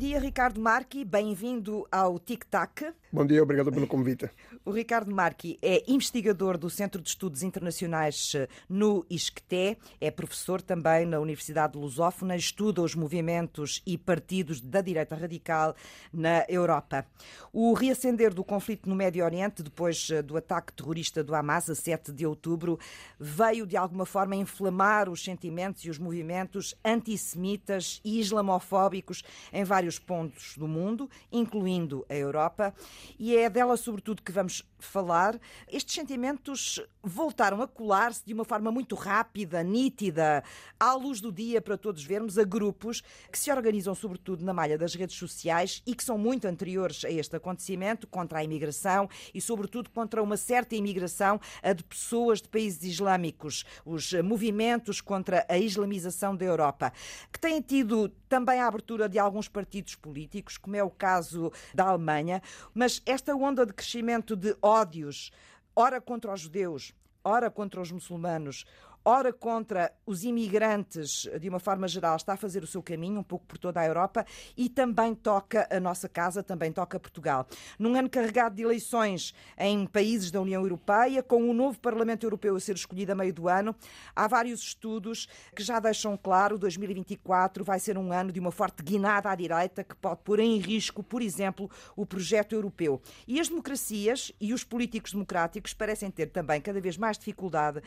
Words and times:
Bom 0.00 0.06
dia, 0.06 0.18
Ricardo 0.18 0.58
Marchi, 0.58 1.04
bem-vindo 1.04 1.86
ao 1.92 2.18
Tic 2.18 2.46
Tac. 2.46 2.90
Bom 3.12 3.26
dia, 3.26 3.42
obrigado 3.42 3.70
pelo 3.70 3.86
convite. 3.86 4.30
O 4.62 4.72
Ricardo 4.72 5.12
Marchi 5.12 5.58
é 5.62 5.82
investigador 5.88 6.58
do 6.58 6.68
Centro 6.68 7.00
de 7.00 7.08
Estudos 7.08 7.42
Internacionais 7.42 8.34
eh, 8.34 8.46
no 8.68 9.04
ISCTE, 9.08 9.78
é 9.98 10.10
professor 10.10 10.60
também 10.60 11.06
na 11.06 11.18
Universidade 11.18 11.78
Lusófona, 11.78 12.36
estuda 12.36 12.82
os 12.82 12.94
movimentos 12.94 13.82
e 13.86 13.96
partidos 13.96 14.60
da 14.60 14.82
direita 14.82 15.16
radical 15.16 15.74
na 16.12 16.44
Europa. 16.46 17.06
O 17.52 17.72
reacender 17.72 18.34
do 18.34 18.44
conflito 18.44 18.86
no 18.86 18.94
Médio 18.94 19.24
Oriente, 19.24 19.62
depois 19.62 20.08
eh, 20.10 20.20
do 20.20 20.36
ataque 20.36 20.74
terrorista 20.74 21.24
do 21.24 21.34
Hamas, 21.34 21.70
a 21.70 21.74
7 21.74 22.12
de 22.12 22.26
outubro, 22.26 22.78
veio 23.18 23.66
de 23.66 23.78
alguma 23.78 24.04
forma 24.04 24.36
inflamar 24.36 25.08
os 25.08 25.24
sentimentos 25.24 25.84
e 25.84 25.90
os 25.90 25.98
movimentos 25.98 26.74
antissemitas 26.84 27.98
e 28.04 28.20
islamofóbicos 28.20 29.24
em 29.52 29.64
vários 29.64 29.89
pontos 29.98 30.56
do 30.56 30.68
mundo, 30.68 31.08
incluindo 31.32 32.04
a 32.08 32.14
Europa, 32.14 32.74
e 33.18 33.36
é 33.36 33.50
dela, 33.50 33.76
sobretudo, 33.76 34.22
que 34.22 34.32
vamos 34.32 34.64
falar. 34.84 35.38
Estes 35.68 35.94
sentimentos 35.94 36.80
voltaram 37.02 37.62
a 37.62 37.68
colar-se 37.68 38.24
de 38.24 38.34
uma 38.34 38.44
forma 38.44 38.70
muito 38.70 38.94
rápida, 38.94 39.62
nítida, 39.62 40.44
à 40.78 40.94
luz 40.94 41.20
do 41.20 41.32
dia 41.32 41.60
para 41.60 41.76
todos 41.76 42.04
vermos, 42.04 42.38
a 42.38 42.44
grupos 42.44 43.02
que 43.30 43.38
se 43.38 43.50
organizam, 43.50 43.94
sobretudo, 43.94 44.44
na 44.44 44.52
malha 44.52 44.76
das 44.76 44.94
redes 44.94 45.16
sociais 45.16 45.82
e 45.86 45.94
que 45.94 46.04
são 46.04 46.18
muito 46.18 46.46
anteriores 46.46 47.04
a 47.04 47.10
este 47.10 47.36
acontecimento, 47.36 48.06
contra 48.06 48.38
a 48.38 48.44
imigração 48.44 49.08
e, 49.34 49.40
sobretudo, 49.40 49.90
contra 49.90 50.22
uma 50.22 50.36
certa 50.36 50.74
imigração 50.74 51.40
de 51.74 51.84
pessoas 51.84 52.40
de 52.42 52.48
países 52.48 52.82
islâmicos, 52.84 53.64
os 53.84 54.12
movimentos 54.12 55.00
contra 55.00 55.46
a 55.48 55.58
islamização 55.58 56.36
da 56.36 56.44
Europa, 56.44 56.92
que 57.32 57.38
têm 57.38 57.60
tido 57.60 58.08
também 58.28 58.60
a 58.60 58.66
abertura 58.66 59.08
de 59.08 59.18
alguns 59.18 59.48
partidos 59.48 59.94
políticos, 59.94 60.56
como 60.56 60.76
é 60.76 60.84
o 60.84 60.90
caso 60.90 61.52
da 61.74 61.84
Alemanha, 61.84 62.42
mas 62.74 63.02
esta 63.04 63.34
onda 63.34 63.66
de 63.66 63.72
crescimento 63.72 64.36
de 64.36 64.56
ódios, 64.70 65.32
ora 65.74 66.00
contra 66.00 66.32
os 66.32 66.42
judeus, 66.42 66.94
ora 67.24 67.50
contra 67.50 67.80
os 67.80 67.90
muçulmanos, 67.90 68.64
ora 69.04 69.32
contra 69.32 69.92
os 70.06 70.24
imigrantes, 70.24 71.28
de 71.40 71.48
uma 71.48 71.58
forma 71.58 71.88
geral, 71.88 72.16
está 72.16 72.34
a 72.34 72.36
fazer 72.36 72.62
o 72.62 72.66
seu 72.66 72.82
caminho 72.82 73.20
um 73.20 73.22
pouco 73.22 73.46
por 73.46 73.58
toda 73.58 73.80
a 73.80 73.86
Europa 73.86 74.24
e 74.56 74.68
também 74.68 75.14
toca 75.14 75.66
a 75.70 75.80
nossa 75.80 76.08
casa, 76.08 76.42
também 76.42 76.72
toca 76.72 77.00
Portugal. 77.00 77.46
Num 77.78 77.96
ano 77.96 78.08
carregado 78.10 78.56
de 78.56 78.62
eleições 78.62 79.34
em 79.58 79.86
países 79.86 80.30
da 80.30 80.40
União 80.40 80.62
Europeia, 80.62 81.22
com 81.22 81.48
o 81.48 81.54
novo 81.54 81.78
Parlamento 81.78 82.24
Europeu 82.24 82.54
a 82.56 82.60
ser 82.60 82.76
escolhido 82.76 83.12
a 83.12 83.14
meio 83.14 83.32
do 83.32 83.48
ano, 83.48 83.74
há 84.14 84.26
vários 84.26 84.60
estudos 84.60 85.28
que 85.54 85.62
já 85.62 85.80
deixam 85.80 86.16
claro 86.16 86.56
que 86.56 86.60
2024 86.62 87.64
vai 87.64 87.78
ser 87.78 87.96
um 87.96 88.12
ano 88.12 88.32
de 88.32 88.40
uma 88.40 88.50
forte 88.50 88.82
guinada 88.82 89.30
à 89.30 89.34
direita 89.34 89.82
que 89.82 89.94
pode 89.96 90.20
pôr 90.22 90.40
em 90.40 90.58
risco, 90.58 91.02
por 91.02 91.22
exemplo, 91.22 91.70
o 91.96 92.04
projeto 92.04 92.54
europeu. 92.54 93.00
E 93.26 93.40
as 93.40 93.48
democracias 93.48 94.32
e 94.40 94.52
os 94.52 94.64
políticos 94.64 95.12
democráticos 95.12 95.72
parecem 95.74 96.10
ter 96.10 96.26
também 96.26 96.60
cada 96.60 96.80
vez 96.80 96.96
mais 96.96 97.18
dificuldade 97.18 97.82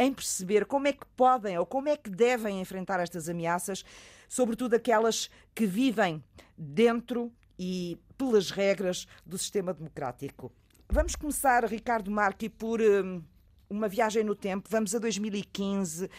em 0.00 0.12
perceber 0.14 0.64
como 0.64 0.88
é 0.88 0.92
que 0.94 1.04
podem 1.14 1.58
ou 1.58 1.66
como 1.66 1.88
é 1.88 1.96
que 1.96 2.08
devem 2.08 2.58
enfrentar 2.58 2.98
estas 3.00 3.28
ameaças, 3.28 3.84
sobretudo 4.28 4.74
aquelas 4.74 5.28
que 5.54 5.66
vivem 5.66 6.24
dentro 6.56 7.30
e 7.58 7.98
pelas 8.16 8.50
regras 8.50 9.06
do 9.26 9.36
sistema 9.36 9.74
democrático. 9.74 10.50
Vamos 10.88 11.14
começar, 11.14 11.64
Ricardo 11.66 12.10
Marque, 12.10 12.48
por 12.48 12.80
hum, 12.80 13.22
uma 13.68 13.88
viagem 13.88 14.24
no 14.24 14.34
tempo. 14.34 14.68
Vamos 14.70 14.94
a 14.94 14.98
2015, 14.98 16.10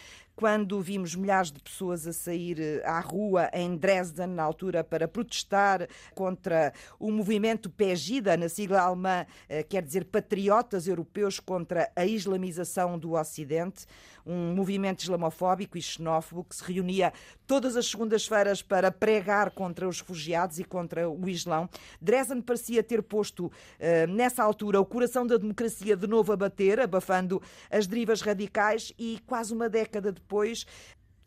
quando 0.41 0.81
vimos 0.81 1.13
milhares 1.13 1.51
de 1.51 1.59
pessoas 1.59 2.07
a 2.07 2.11
sair 2.11 2.59
eh, 2.59 2.81
à 2.83 2.99
rua 2.99 3.47
em 3.53 3.77
Dresden, 3.77 4.25
na 4.25 4.41
altura, 4.41 4.83
para 4.83 5.07
protestar 5.07 5.87
contra 6.15 6.73
o 6.99 7.11
movimento 7.11 7.69
PEGIDA, 7.69 8.35
na 8.35 8.49
sigla 8.49 8.81
alemã, 8.81 9.23
eh, 9.47 9.61
quer 9.61 9.83
dizer 9.83 10.05
Patriotas 10.05 10.87
Europeus 10.87 11.39
contra 11.39 11.91
a 11.95 12.07
Islamização 12.07 12.97
do 12.97 13.13
Ocidente, 13.13 13.85
um 14.25 14.55
movimento 14.55 15.01
islamofóbico 15.03 15.77
e 15.77 15.81
xenófobo 15.81 16.43
que 16.43 16.55
se 16.55 16.63
reunia 16.63 17.13
todas 17.45 17.75
as 17.75 17.87
segundas-feiras 17.87 18.61
para 18.61 18.91
pregar 18.91 19.51
contra 19.51 19.87
os 19.87 19.99
refugiados 19.99 20.57
e 20.57 20.63
contra 20.63 21.09
o 21.09 21.29
Islão. 21.29 21.69
Dresden 22.01 22.41
parecia 22.41 22.81
ter 22.81 23.03
posto, 23.03 23.51
eh, 23.79 24.07
nessa 24.07 24.43
altura, 24.43 24.79
o 24.79 24.85
coração 24.85 25.27
da 25.27 25.37
democracia 25.37 25.95
de 25.95 26.07
novo 26.07 26.31
a 26.31 26.37
bater, 26.37 26.79
abafando 26.79 27.41
as 27.69 27.85
derivas 27.85 28.21
radicais 28.21 28.91
e 28.97 29.19
quase 29.27 29.53
uma 29.53 29.69
década 29.69 30.11
depois 30.11 30.30
depois 30.31 30.65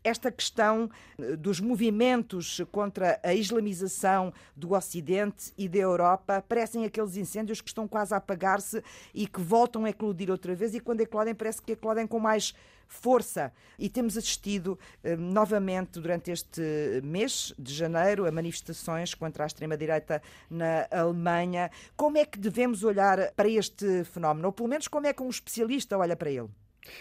esta 0.03 0.31
questão 0.31 0.89
eh, 1.17 1.35
dos 1.35 1.59
movimentos 1.59 2.61
contra 2.71 3.19
a 3.23 3.33
islamização 3.33 4.33
do 4.55 4.73
Ocidente 4.73 5.51
e 5.57 5.67
da 5.67 5.79
Europa 5.79 6.43
parecem 6.47 6.85
aqueles 6.85 7.15
incêndios 7.17 7.61
que 7.61 7.69
estão 7.69 7.87
quase 7.87 8.13
a 8.13 8.17
apagar-se 8.17 8.83
e 9.13 9.25
que 9.25 9.41
voltam 9.41 9.85
a 9.85 9.89
eclodir 9.89 10.29
outra 10.29 10.53
vez 10.53 10.75
e 10.75 10.79
quando 10.79 11.01
eclodem 11.01 11.33
parece 11.33 11.61
que 11.61 11.71
eclodem 11.71 12.05
com 12.05 12.19
mais 12.19 12.53
força. 12.87 13.51
E 13.79 13.89
temos 13.89 14.15
assistido 14.15 14.77
eh, 15.03 15.15
novamente 15.15 15.99
durante 15.99 16.29
este 16.31 16.61
mês 17.03 17.51
de 17.57 17.73
janeiro 17.73 18.27
a 18.27 18.31
manifestações 18.31 19.15
contra 19.15 19.43
a 19.43 19.47
extrema-direita 19.47 20.21
na 20.49 20.87
Alemanha. 20.91 21.71
Como 21.95 22.17
é 22.17 22.25
que 22.25 22.37
devemos 22.37 22.83
olhar 22.83 23.31
para 23.33 23.49
este 23.49 24.03
fenómeno? 24.03 24.47
Ou 24.47 24.51
pelo 24.51 24.69
menos 24.69 24.87
como 24.87 25.07
é 25.07 25.13
que 25.13 25.23
um 25.23 25.29
especialista 25.29 25.97
olha 25.97 26.15
para 26.15 26.29
ele? 26.29 26.49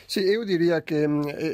Sì, 0.06 0.20
io 0.20 0.44
direi 0.44 0.82
che 0.82 1.06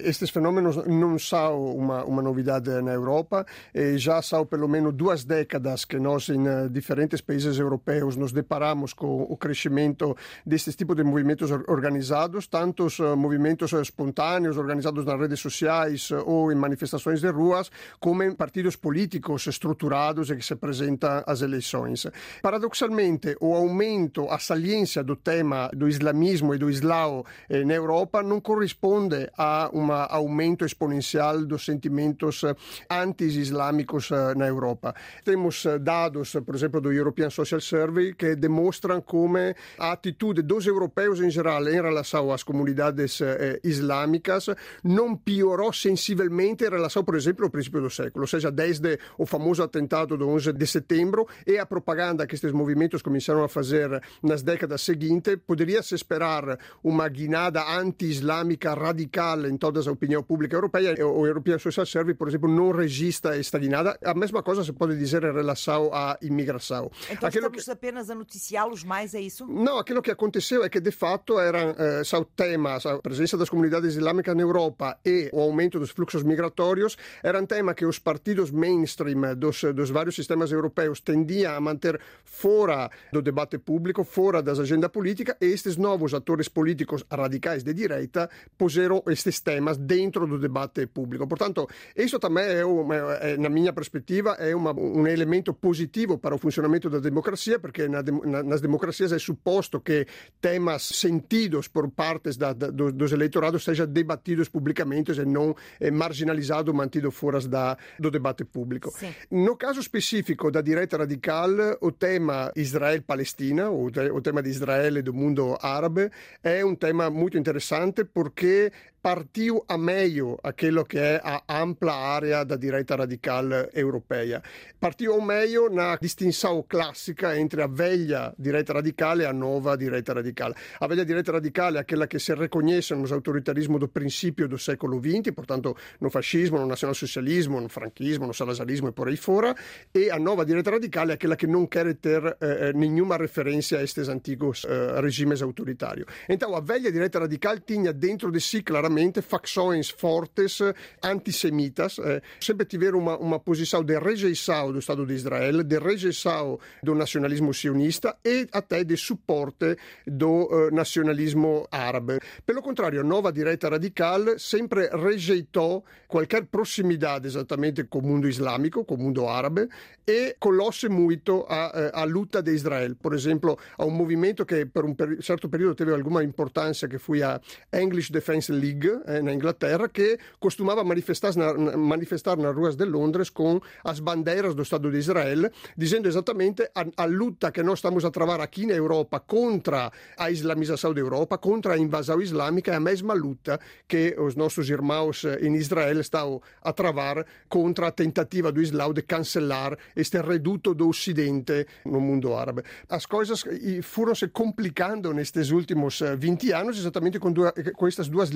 questi 0.03 0.27
fenomeni 0.27 0.69
non 0.87 1.19
sono 1.19 1.73
una, 1.73 2.05
una 2.05 2.21
novità 2.21 2.61
in 2.65 2.89
Europa, 2.89 3.45
e 3.73 3.95
già 3.97 4.21
sono 4.21 4.45
perlomeno 4.45 4.91
due 4.91 5.17
décade 5.25 5.75
che 5.87 5.99
noi 5.99 6.23
in 6.29 6.69
differenti 6.71 7.23
paesi 7.23 7.49
europei 7.59 8.01
nos 8.01 8.33
deparamos 8.33 8.95
con 8.95 9.27
il 9.31 9.37
crescimento 9.39 10.17
di 10.43 10.51
questo 10.51 10.73
tipo 10.73 10.95
di 10.95 11.03
movimenti 11.03 11.45
organizzati, 11.45 12.39
tanto 12.49 12.89
movimenti 13.15 13.67
spontanei 13.67 14.49
organizzati 14.51 15.03
nas 15.05 15.19
redes 15.19 15.39
sociais 15.39 16.11
o 16.11 16.51
in 16.51 16.59
manifestazioni 16.59 17.19
de 17.19 17.31
ruas, 17.31 17.69
come 17.99 18.25
in 18.27 18.37
partiti 18.37 18.69
politici 18.79 19.51
strutturati 19.53 20.23
che 20.23 20.43
si 20.43 20.57
presentano 20.57 21.23
alle 21.25 21.45
elezioni. 21.45 21.95
Paradossalmente, 22.41 23.37
o 23.41 23.55
aumento 23.55 24.29
a 24.29 24.39
saliência 24.39 25.03
do 25.03 25.19
tema 25.19 25.69
do 25.73 25.87
islamismo 25.87 26.53
e 26.53 26.59
do 26.59 26.69
islao 26.69 27.25
in 27.49 27.71
Europa 27.71 28.20
não 28.23 28.41
corresponde 28.41 29.31
a 29.37 29.71
um 29.73 29.91
aumento 29.93 30.65
exponencial 30.65 31.45
dos 31.45 31.65
sentimentos 31.65 32.43
eh, 32.45 32.55
anti-islâmicos 32.91 34.11
eh, 34.11 34.35
na 34.35 34.47
Europa. 34.47 34.95
Temos 35.25 35.65
eh, 35.67 35.79
dados, 35.79 36.37
por 36.45 36.55
exemplo, 36.55 36.81
do 36.81 36.93
European 36.93 37.31
Social 37.31 37.61
Survey 37.61 38.15
que 38.15 38.37
demonstram 38.37 39.01
como 39.01 39.39
a 39.79 39.93
atitude 39.93 40.43
dos 40.43 40.67
europeus 40.67 41.21
em 41.21 41.31
geral 41.31 41.67
em 41.69 41.81
relação 41.81 42.33
às 42.33 42.43
comunidades 42.43 43.21
islâmicas 43.63 44.47
não 44.83 45.17
piorou 45.17 45.73
sensivelmente 45.73 46.65
em 46.65 46.69
relação, 46.69 47.05
por 47.05 47.15
exemplo, 47.15 47.45
ao 47.45 47.51
princípio 47.51 47.81
do 47.81 47.91
século, 47.91 48.25
ou 48.25 48.29
seja, 48.29 48.51
desde 48.51 48.99
o 49.17 49.25
famoso 49.25 49.63
atentado 49.63 50.17
do 50.17 50.29
11 50.29 50.53
de 50.53 50.67
setembro 50.67 51.27
e 51.47 51.59
a 51.59 51.67
propaganda 51.67 52.27
que 52.27 52.35
estes 52.35 52.53
movimentos 52.53 53.03
começaram 53.03 53.45
a 53.45 53.49
fazer 53.49 54.03
nas 54.23 54.43
décadas 54.43 54.83
seguintes, 54.83 55.37
poderia-se 55.47 55.95
esperar 55.95 56.59
uma 56.83 57.09
guinada 57.09 57.63
anti 57.79 58.10
islâmica 58.11 58.75
radical 58.75 59.47
em 59.47 59.57
toda 59.57 59.81
a 59.81 59.93
opinião 59.93 60.23
pública 60.23 60.57
europeia. 60.57 60.95
O 61.07 61.27
European 61.27 61.59
Social 61.59 61.87
Service, 61.87 62.17
por 62.17 62.29
exemplo, 62.29 62.49
não 62.49 62.71
registra 62.73 63.39
esta 63.39 63.59
guinada. 63.59 63.99
A 64.05 64.15
mesma 64.15 64.43
coisa 64.43 64.65
se 64.65 64.73
pode 64.73 64.97
dizer 64.99 65.23
em 65.25 65.33
relação 65.33 65.91
à 65.93 66.19
imigração. 66.23 66.91
Então 67.11 67.29
aquilo 67.29 67.47
estamos 67.47 67.65
que... 67.65 67.71
apenas 67.71 68.11
a 68.11 68.15
noticiá-los 68.15 68.85
mais, 68.85 69.15
é 69.15 69.21
isso? 69.21 69.47
Não, 69.47 69.79
aquilo 69.79 70.03
que 70.03 70.11
aconteceu 70.11 70.65
é 70.65 70.69
que, 70.69 70.81
de 70.81 70.91
fato, 70.91 71.39
eram 71.39 71.75
eh, 71.79 72.03
são 72.05 72.25
temas, 72.25 72.85
a 72.87 72.99
presença 72.99 73.37
das 73.37 73.49
comunidades 73.49 73.95
islâmicas 73.95 74.35
na 74.35 74.43
Europa 74.43 74.99
e 75.05 75.31
o 75.33 75.41
aumento 75.41 75.79
dos 75.79 75.91
fluxos 75.91 76.23
migratórios 76.23 76.97
eram 77.23 77.47
temas 77.47 77.75
que 77.75 77.87
os 77.87 77.99
partidos 77.99 78.51
mainstream 78.51 79.37
dos, 79.37 79.63
dos 79.75 79.91
vários 79.91 80.15
sistemas 80.15 80.51
europeus 80.53 81.01
tendiam 81.01 81.55
a 81.55 81.61
manter 81.61 82.01
fora 82.25 82.91
do 83.13 83.23
debate 83.23 83.59
público, 83.59 84.05
fora 84.05 84.43
das 84.43 84.59
agendas 84.59 84.91
políticas, 84.91 85.37
e 85.41 85.47
estes 85.47 85.77
novos 85.77 86.15
atores 86.15 86.49
políticos 86.49 87.05
radicais 87.11 87.63
de 87.63 87.73
direita 87.73 88.00
direita 88.01 88.31
puseram 88.57 89.03
estes 89.07 89.41
temas 89.41 89.77
dentro 89.77 90.27
do 90.27 90.39
debate 90.39 90.87
público. 90.87 91.27
Portanto, 91.27 91.69
isso 91.97 92.19
também 92.19 92.45
é, 92.45 92.65
uma, 92.65 92.97
é 92.97 93.37
na 93.37 93.49
minha 93.49 93.73
perspectiva, 93.73 94.37
é 94.39 94.55
uma, 94.55 94.73
um 94.73 95.07
elemento 95.07 95.53
positivo 95.53 96.19
para 96.19 96.35
o 96.35 96.39
funcionamento 96.39 96.89
da 96.89 96.99
democracia, 96.99 97.59
porque 97.59 97.89
na, 97.89 98.03
na, 98.03 98.43
nas 98.43 98.61
democracias 98.61 99.13
é 99.13 99.19
suposto 99.19 99.81
que 99.81 100.07
temas 100.41 100.83
sentidos 100.83 101.69
por 101.69 101.91
partes 101.91 102.37
da, 102.37 102.53
da, 102.53 102.71
do, 102.71 102.93
dos 102.93 103.13
eleitorados 103.13 103.65
sejam 103.65 103.87
debatidos 103.87 104.49
publicamente 104.49 105.13
e 105.13 105.25
não 105.25 105.55
é, 105.79 105.91
marginalizados, 105.91 106.75
mantidos 106.75 107.15
fora 107.15 107.41
da, 107.41 107.77
do 107.99 108.11
debate 108.11 108.45
público. 108.45 108.91
Sim. 108.91 109.13
No 109.31 109.57
caso 109.57 109.81
específico 109.81 110.51
da 110.51 110.61
direita 110.61 110.97
radical, 110.97 111.51
o 111.81 111.91
tema 111.93 112.53
Israel-Palestina, 112.57 113.71
o, 113.71 113.87
o 113.87 114.21
tema 114.21 114.43
de 114.43 114.51
Israel 114.51 114.99
e 114.99 115.03
do 115.03 115.13
mundo 115.13 115.57
árabe, 115.61 116.11
é 116.43 116.65
um 116.65 116.75
tema 116.75 117.11
muito 117.11 117.39
interessante 117.39 117.90
interessante 117.91 118.05
porque 118.05 118.73
partiu 119.01 119.63
a 119.67 119.79
meio 119.79 120.37
a 120.41 120.53
quello 120.53 120.83
che 120.83 121.17
è 121.17 121.21
a 121.23 121.43
ampla 121.47 121.95
area 121.95 122.45
da 122.45 122.57
direita 122.57 122.97
radical 122.97 123.71
europeia. 123.73 124.43
Partiu 124.79 125.15
a 125.15 125.25
meio 125.25 125.69
na 125.69 125.97
distinção 125.99 126.65
clássica 126.67 127.35
entre 127.35 127.63
a 127.63 127.67
velha 127.67 128.33
direita 128.37 128.75
radicale 128.75 129.23
e 129.23 129.27
a 129.27 129.33
nova 129.33 129.77
direita 129.77 130.13
radicale. 130.13 130.55
A 130.79 130.87
velha 130.87 131.05
direita 131.05 131.33
radicale 131.33 131.81
è 131.81 131.85
quella 131.85 132.07
che 132.07 132.19
si 132.19 132.35
riconosce 132.35 132.95
nos 132.95 133.11
autoritarismo 133.11 133.79
do 133.79 133.89
princípio 133.89 134.47
do 134.47 134.59
século 134.59 135.01
XX, 135.01 135.33
portanto 135.33 135.77
no 136.01 136.11
fascismo, 136.11 136.59
no 136.59 136.67
nazionalsocialismo, 136.67 137.59
no 137.59 137.69
franchismo, 137.69 138.27
no 138.27 138.33
salazarismo 138.33 138.89
e 138.89 138.93
por 138.93 139.09
aí 139.09 139.17
fora, 139.17 139.55
e 139.91 140.11
a 140.11 140.19
nova 140.19 140.45
direita 140.45 140.71
radicale 140.71 141.15
è 141.15 141.17
quella 141.17 141.37
che 141.37 141.47
non 141.47 141.69
quer 141.69 141.97
ter 141.97 142.37
eh, 142.39 142.69
eh 142.69 142.73
nenhuma 142.75 143.17
referência 143.17 143.79
a 143.79 143.81
estes 143.81 144.09
antigos 144.09 144.65
eh, 144.65 145.01
regimes 145.01 145.41
autoritários. 145.41 146.07
Então 146.29 146.55
a 146.55 146.61
velha 146.61 146.91
direita 146.91 147.19
radical 147.19 147.65
tinha 147.65 147.93
dentro 147.93 148.31
de 148.31 148.41
si 148.41 148.63
claramente 148.63 148.90
facções 149.23 149.91
fortes 149.91 150.59
antissemitas, 151.03 151.99
eh, 151.99 152.23
sempre 152.41 152.67
tiveram 152.67 152.99
uma, 152.99 153.17
uma 153.19 153.39
posição 153.39 153.83
de 153.85 153.99
rejeição 153.99 154.73
do 154.73 154.79
Estado 154.79 155.07
de 155.07 155.15
Israel, 155.15 155.63
de 155.63 155.79
rejeição 155.79 156.59
do 156.83 156.95
nacionalismo 156.95 157.53
sionista 157.53 158.17
e 158.25 158.47
até 158.53 158.85
de 158.85 158.97
suporte 158.97 159.77
do 160.07 160.49
uh, 160.49 160.71
nacionalismo 160.75 161.67
árabe. 161.71 162.19
Pelo 162.45 162.63
contrário, 162.63 163.01
a 163.01 163.05
nova 163.05 163.33
direita 163.33 163.69
radical 163.69 164.39
sempre 164.39 164.89
rejeitou 164.89 165.85
qualquer 166.09 166.47
proximidade 166.47 167.27
exatamente 167.27 167.85
com 167.85 167.99
o 168.01 168.03
mundo 168.03 168.29
islâmico, 168.29 168.85
com 168.85 168.95
o 168.95 168.99
mundo 168.99 169.29
árabe 169.29 169.69
e 170.07 170.35
colosse 170.39 170.89
muito 170.89 171.47
a, 171.49 171.73
eh, 171.75 171.91
a 171.95 172.05
luta 172.05 172.43
de 172.43 172.53
Israel. 172.53 172.97
Por 172.97 173.15
exemplo, 173.15 173.59
a 173.79 173.85
um 173.85 173.91
movimento 173.91 174.45
que 174.45 174.67
per 174.67 174.85
un 174.85 174.95
per 174.95 175.23
certo 175.23 175.49
periodo 175.49 175.75
teve 175.75 175.93
alguma 175.93 176.23
importância 176.23 176.89
que 176.89 176.99
foi 176.99 177.23
a 177.23 177.41
English 177.73 178.11
Defence 178.11 178.53
League 178.53 178.80
eh, 178.87 179.23
na 179.23 179.33
Inglaterra, 179.33 179.89
que 179.89 180.19
costumava 180.39 180.85
manifestar, 180.85 181.35
na, 181.37 181.77
manifestar 181.77 182.37
nas 182.37 182.55
ruas 182.55 182.77
de 182.77 182.85
Londres 182.85 183.31
com 183.31 183.61
as 183.85 184.01
bandeiras 184.01 184.55
do 184.55 184.63
Estado 184.63 184.91
de 184.91 184.99
Israel, 184.99 185.51
dizendo 185.77 186.09
exatamente 186.09 186.63
a, 186.75 186.85
a 186.97 187.05
luta 187.05 187.53
que 187.53 187.63
nós 187.63 187.79
estamos 187.79 188.05
a 188.05 188.11
travar 188.11 188.41
aqui 188.41 188.67
na 188.67 188.75
Europa 188.75 189.21
contra 189.21 189.91
a 190.17 190.31
islamização 190.31 190.93
da 190.95 191.01
Europa, 191.01 191.39
contra 191.39 191.75
a 191.75 191.79
invasão 191.79 192.21
islâmica, 192.21 192.73
é 192.73 192.77
a 192.77 192.81
mesma 192.81 193.15
luta 193.15 193.61
que 193.87 194.15
os 194.19 194.37
nossos 194.37 194.69
irmãos 194.69 195.25
em 195.41 195.55
Israel 195.57 196.01
estão 196.01 196.41
a 196.63 196.73
travar 196.73 197.27
contra 197.49 197.89
a 197.89 197.91
tentativa 197.91 198.53
do 198.53 198.61
Islão 198.61 198.93
de 198.93 199.03
cancelar 199.03 199.77
este 199.95 200.21
reduto 200.21 200.75
do 200.75 200.89
Ocidente 200.89 201.67
no 201.85 202.01
mundo 202.01 202.35
árabe. 202.35 202.63
As 202.89 203.07
coisas 203.07 203.45
foram 203.83 204.15
se 204.15 204.29
complicando 204.29 205.13
nestes 205.13 205.51
últimos 205.51 206.01
20 206.19 206.53
anos, 206.53 206.79
exatamente 206.79 207.19
com, 207.19 207.33
duas, 207.33 207.53
com 207.77 207.87
estas 207.87 208.09
duas 208.09 208.31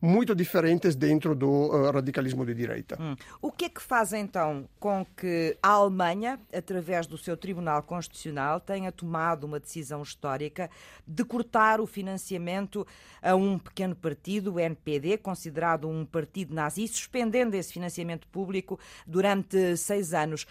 muito 0.00 0.34
diferentes 0.34 0.94
dentro 0.94 1.34
do 1.34 1.48
uh, 1.48 1.90
radicalismo 1.90 2.44
de 2.44 2.54
direita. 2.54 2.96
Hum. 3.00 3.14
O 3.40 3.50
que 3.50 3.66
é 3.66 3.68
que 3.68 3.82
faz 3.82 4.12
então 4.12 4.68
com 4.78 5.06
que 5.16 5.56
a 5.62 5.68
Alemanha, 5.70 6.38
através 6.52 7.06
do 7.06 7.16
seu 7.16 7.36
Tribunal 7.36 7.82
Constitucional, 7.82 8.60
tenha 8.60 8.90
tomado 8.90 9.44
uma 9.44 9.60
decisão 9.60 10.02
histórica 10.02 10.70
de 11.06 11.24
cortar 11.24 11.80
o 11.80 11.86
financiamento 11.86 12.86
a 13.22 13.34
um 13.34 13.58
pequeno 13.58 13.94
partido, 13.94 14.54
o 14.54 14.60
NPD, 14.60 15.18
considerado 15.18 15.88
um 15.88 16.04
partido 16.04 16.54
nazi, 16.54 16.86
suspendendo 16.88 17.56
esse 17.56 17.72
financiamento 17.72 18.26
público 18.28 18.78
durante 19.06 19.76
seis 19.76 20.12
anos? 20.12 20.46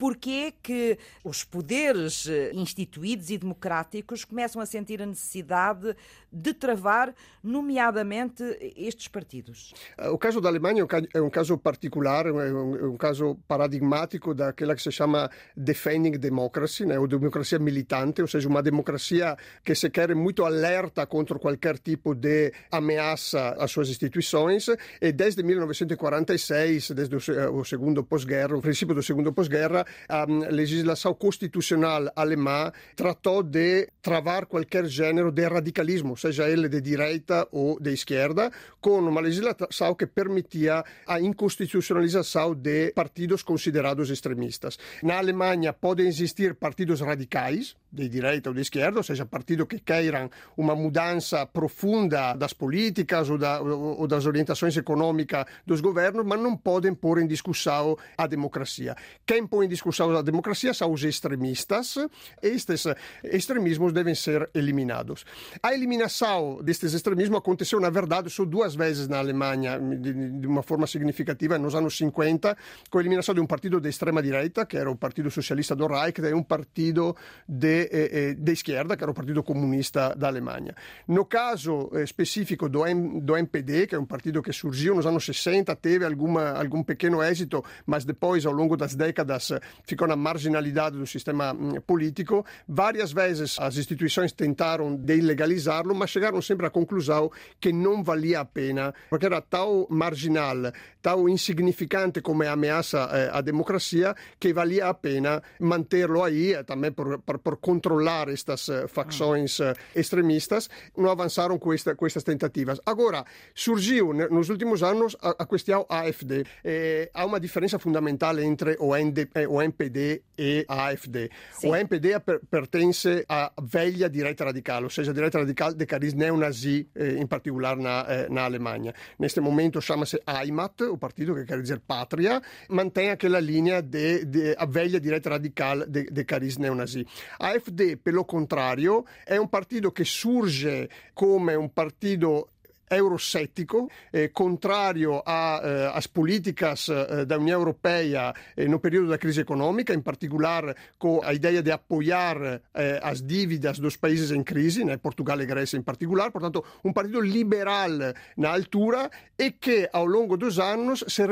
Porquê 0.00 0.54
que 0.62 0.96
os 1.22 1.44
poderes 1.44 2.26
eh, 2.26 2.52
instituídos 2.54 3.28
e 3.28 3.36
democráticos 3.36 4.24
começam 4.24 4.62
a 4.62 4.64
sentir 4.64 5.02
a 5.02 5.04
necessidade 5.04 5.94
de 6.32 6.54
travar, 6.54 7.14
nomeadamente, 7.44 8.42
estes 8.74 9.08
partidos? 9.08 9.74
O 10.10 10.16
caso 10.16 10.40
da 10.40 10.48
Alemanha 10.48 10.86
é 11.12 11.20
um 11.20 11.28
caso 11.28 11.58
particular, 11.58 12.24
é 12.24 12.32
um, 12.32 12.96
caso 12.96 13.36
paradigmático 13.46 14.32
daquela 14.32 14.74
que 14.74 14.82
se 14.82 14.90
chama 14.90 15.30
defending 15.54 16.12
democracy, 16.12 16.86
né, 16.86 16.98
ou 16.98 17.06
democracia 17.06 17.58
militante, 17.58 18.22
ou 18.22 18.28
seja, 18.28 18.48
uma 18.48 18.62
democracia 18.62 19.36
que 19.62 19.74
se 19.74 19.90
quer 19.90 20.14
muito 20.14 20.46
alerta 20.46 21.06
contra 21.06 21.38
qualquer 21.38 21.78
tipo 21.78 22.14
de 22.14 22.54
ameaça 22.72 23.50
às 23.58 23.70
suas 23.70 23.90
instituições 23.90 24.68
e 24.98 25.12
desde 25.12 25.42
1946, 25.42 26.92
desde 26.92 27.16
o 27.16 27.64
segundo 27.66 28.02
pós-guerra, 28.02 28.56
o 28.56 28.62
princípio 28.62 28.94
do 28.94 29.02
segundo 29.02 29.30
pós-guerra, 29.30 29.84
a 30.08 30.24
legislação 30.50 31.14
constitucional 31.14 32.10
alemã 32.14 32.72
tratou 32.96 33.42
de 33.42 33.88
travar 34.02 34.46
qualquer 34.46 34.86
gênero 34.86 35.30
de 35.30 35.46
radicalismo, 35.46 36.16
seja 36.16 36.48
ele 36.48 36.68
de 36.68 36.80
direita 36.80 37.46
ou 37.50 37.78
de 37.80 37.92
esquerda, 37.92 38.50
com 38.80 38.98
uma 38.98 39.20
legislação 39.20 39.94
que 39.94 40.06
permitia 40.06 40.84
a 41.06 41.20
inconstitucionalização 41.20 42.54
de 42.54 42.92
partidos 42.92 43.42
considerados 43.42 44.10
extremistas. 44.10 44.78
Na 45.02 45.18
Alemanha 45.18 45.72
podem 45.72 46.06
existir 46.06 46.54
partidos 46.54 47.00
radicais, 47.00 47.76
de 47.92 48.08
direita 48.08 48.50
ou 48.50 48.54
de 48.54 48.60
esquerda, 48.60 48.98
ou 48.98 49.02
seja, 49.02 49.26
partidos 49.26 49.66
que 49.66 49.78
queiram 49.78 50.30
uma 50.56 50.74
mudança 50.74 51.44
profunda 51.46 52.34
das 52.34 52.52
políticas 52.52 53.28
ou, 53.28 53.38
da, 53.38 53.60
ou 53.60 54.06
das 54.06 54.26
orientações 54.26 54.76
econômicas 54.76 55.44
dos 55.66 55.80
governos, 55.80 56.24
mas 56.24 56.40
não 56.40 56.56
podem 56.56 56.94
pôr 56.94 57.20
em 57.20 57.26
discussão 57.26 57.96
a 58.16 58.26
democracia. 58.26 58.96
Quem 59.26 59.46
põe 59.46 59.66
em 59.66 59.68
discussão 59.68 60.14
a 60.16 60.22
democracia 60.22 60.72
são 60.74 60.92
os 60.92 61.02
extremistas, 61.02 61.94
estes 62.42 62.84
extremismos 63.24 63.92
devem 63.92 64.14
ser 64.14 64.48
eliminados. 64.54 65.24
A 65.62 65.74
eliminação 65.74 66.60
destes 66.62 66.94
extremismos 66.94 67.38
aconteceu, 67.38 67.80
na 67.80 67.90
verdade, 67.90 68.30
só 68.30 68.44
duas 68.44 68.74
vezes 68.74 69.08
na 69.08 69.18
Alemanha, 69.18 69.78
de, 69.78 70.40
de 70.40 70.46
uma 70.46 70.62
forma 70.62 70.86
significativa, 70.86 71.58
nos 71.58 71.74
anos 71.74 71.96
50, 71.96 72.56
com 72.90 72.98
a 72.98 73.00
eliminação 73.00 73.34
de 73.34 73.40
um 73.40 73.46
partido 73.46 73.80
de 73.80 73.88
extrema 73.88 74.22
direita, 74.22 74.64
que 74.66 74.76
era 74.76 74.90
o 74.90 74.96
Partido 74.96 75.30
Socialista 75.30 75.74
do 75.74 75.86
Reich, 75.86 76.20
e 76.20 76.34
um 76.34 76.42
partido 76.42 77.16
de 77.48 77.79
eh, 77.90 78.52
esquerda, 78.52 78.96
que 78.96 79.02
era 79.02 79.10
o 79.10 79.14
Partido 79.14 79.42
Comunista 79.42 80.14
da 80.16 80.28
Alemanha. 80.28 80.74
No 81.06 81.24
caso 81.24 81.90
eh, 81.94 82.02
específico 82.02 82.68
do, 82.68 82.86
M, 82.86 83.20
do 83.20 83.36
MPD, 83.36 83.86
que 83.86 83.94
é 83.94 83.98
um 83.98 84.06
partido 84.06 84.42
que 84.42 84.52
surgiu 84.52 84.94
nos 84.94 85.06
anos 85.06 85.24
60, 85.24 85.74
teve 85.76 86.04
alguma, 86.04 86.50
algum 86.50 86.82
pequeno 86.82 87.22
êxito, 87.22 87.64
mas 87.86 88.04
depois, 88.04 88.44
ao 88.46 88.52
longo 88.52 88.76
das 88.76 88.94
décadas, 88.94 89.52
ficou 89.84 90.06
na 90.08 90.16
marginalidade 90.16 90.96
do 90.98 91.06
sistema 91.06 91.52
hum, 91.52 91.80
político. 91.86 92.44
Várias 92.68 93.12
vezes 93.12 93.56
as 93.58 93.76
instituições 93.76 94.32
tentaram 94.32 94.96
de 94.96 95.16
ilegalizá-lo, 95.16 95.94
mas 95.94 96.10
chegaram 96.10 96.40
sempre 96.42 96.66
à 96.66 96.70
conclusão 96.70 97.30
que 97.60 97.72
não 97.72 98.02
valia 98.02 98.40
a 98.40 98.44
pena, 98.44 98.94
porque 99.08 99.26
era 99.26 99.40
tão 99.40 99.86
marginal, 99.90 100.56
tão 101.00 101.28
insignificante 101.28 102.20
como 102.20 102.42
ameaça 102.42 103.08
eh, 103.12 103.30
à 103.32 103.40
democracia, 103.40 104.14
que 104.38 104.52
valia 104.52 104.88
a 104.88 104.94
pena 104.94 105.42
mantê-lo 105.58 106.22
aí, 106.22 106.62
também 106.64 106.92
por, 106.92 107.18
por, 107.20 107.38
por 107.38 107.56
controlar 107.70 108.28
estas 108.28 108.66
uh, 108.68 108.88
facções 108.88 109.60
uh, 109.60 109.74
extremistas, 109.94 110.68
não 110.96 111.10
avançaram 111.10 111.56
com, 111.56 111.72
esta, 111.72 111.94
com 111.94 112.04
estas 112.04 112.24
tentativas. 112.24 112.80
Agora, 112.84 113.24
surgiu 113.54 114.12
nos 114.12 114.48
últimos 114.48 114.82
anos 114.82 115.16
a, 115.22 115.30
a 115.42 115.46
questão 115.46 115.86
AFD. 115.88 116.44
Eh, 116.64 117.10
há 117.14 117.24
uma 117.24 117.38
diferença 117.38 117.78
fundamental 117.78 118.38
entre 118.40 118.76
o, 118.80 118.96
ND, 118.96 119.28
eh, 119.34 119.46
o 119.46 119.62
MPD 119.62 120.22
e 120.36 120.64
a 120.68 120.88
AFD. 120.88 121.30
Sim. 121.52 121.68
O 121.68 121.76
MPD 121.76 122.18
per, 122.20 122.40
pertence 122.50 123.24
à 123.28 123.52
velha 123.62 124.08
direita 124.08 124.44
radical, 124.44 124.82
ou 124.84 124.90
seja, 124.90 125.10
a 125.12 125.14
direita 125.14 125.38
radical 125.38 125.72
de 125.74 125.86
cariz 125.86 126.14
neonazi, 126.14 126.88
eh, 126.94 127.18
em 127.18 127.26
particular 127.26 127.76
na, 127.76 128.06
eh, 128.08 128.28
na 128.30 128.44
Alemanha. 128.44 128.92
Neste 129.18 129.40
momento 129.40 129.80
chama-se 129.80 130.20
Heimat, 130.26 130.80
o 130.82 130.98
partido 130.98 131.34
que 131.34 131.44
quer 131.44 131.60
dizer 131.60 131.80
pátria, 131.80 132.42
mantém 132.68 133.10
aquela 133.10 133.40
linha 133.40 133.80
de, 133.82 134.24
de 134.24 134.56
a 134.58 134.66
velha 134.66 135.00
direita 135.00 135.30
radical 135.30 135.86
de, 135.86 136.04
de 136.10 136.24
cariz 136.24 136.56
neonazi. 136.56 137.06
A 137.38 137.54
AfD, 137.60 137.98
pelo 137.98 138.24
contrário, 138.24 139.04
è 139.24 139.36
un 139.36 139.48
partito 139.48 139.92
che 139.92 140.04
surge 140.04 140.88
come 141.12 141.54
un 141.54 141.72
partito 141.72 142.48
eurocético, 142.90 143.88
eh, 144.12 144.28
contrario 144.28 145.22
às 145.24 146.04
eh, 146.04 146.08
políticas 146.12 146.88
eh, 146.88 147.24
da 147.24 147.38
União 147.38 147.58
Europeia 147.58 148.34
eh, 148.56 148.66
no 148.66 148.80
período 148.80 149.08
da 149.08 149.18
crise 149.18 149.42
econômica, 149.42 149.94
em 149.94 150.00
particular 150.00 150.74
com 150.98 151.20
a 151.22 151.32
ideia 151.32 151.62
de 151.62 151.70
apoiar 151.70 152.60
as 153.02 153.22
dívidas 153.22 153.78
dos 153.78 153.96
países 153.96 154.30
em 154.30 154.42
crise, 154.42 154.84
né, 154.84 154.96
Portugal 154.96 155.40
e 155.40 155.46
Grécia 155.46 155.76
em 155.76 155.82
particular, 155.82 156.30
portanto, 156.30 156.64
um 156.84 156.92
partido 156.92 157.20
liberal 157.20 157.90
na 158.36 158.52
altura 158.52 159.10
e 159.38 159.50
que 159.50 159.88
ao 159.92 160.06
longo 160.06 160.36
dos 160.36 160.58
anos 160.58 161.04
se 161.06 161.22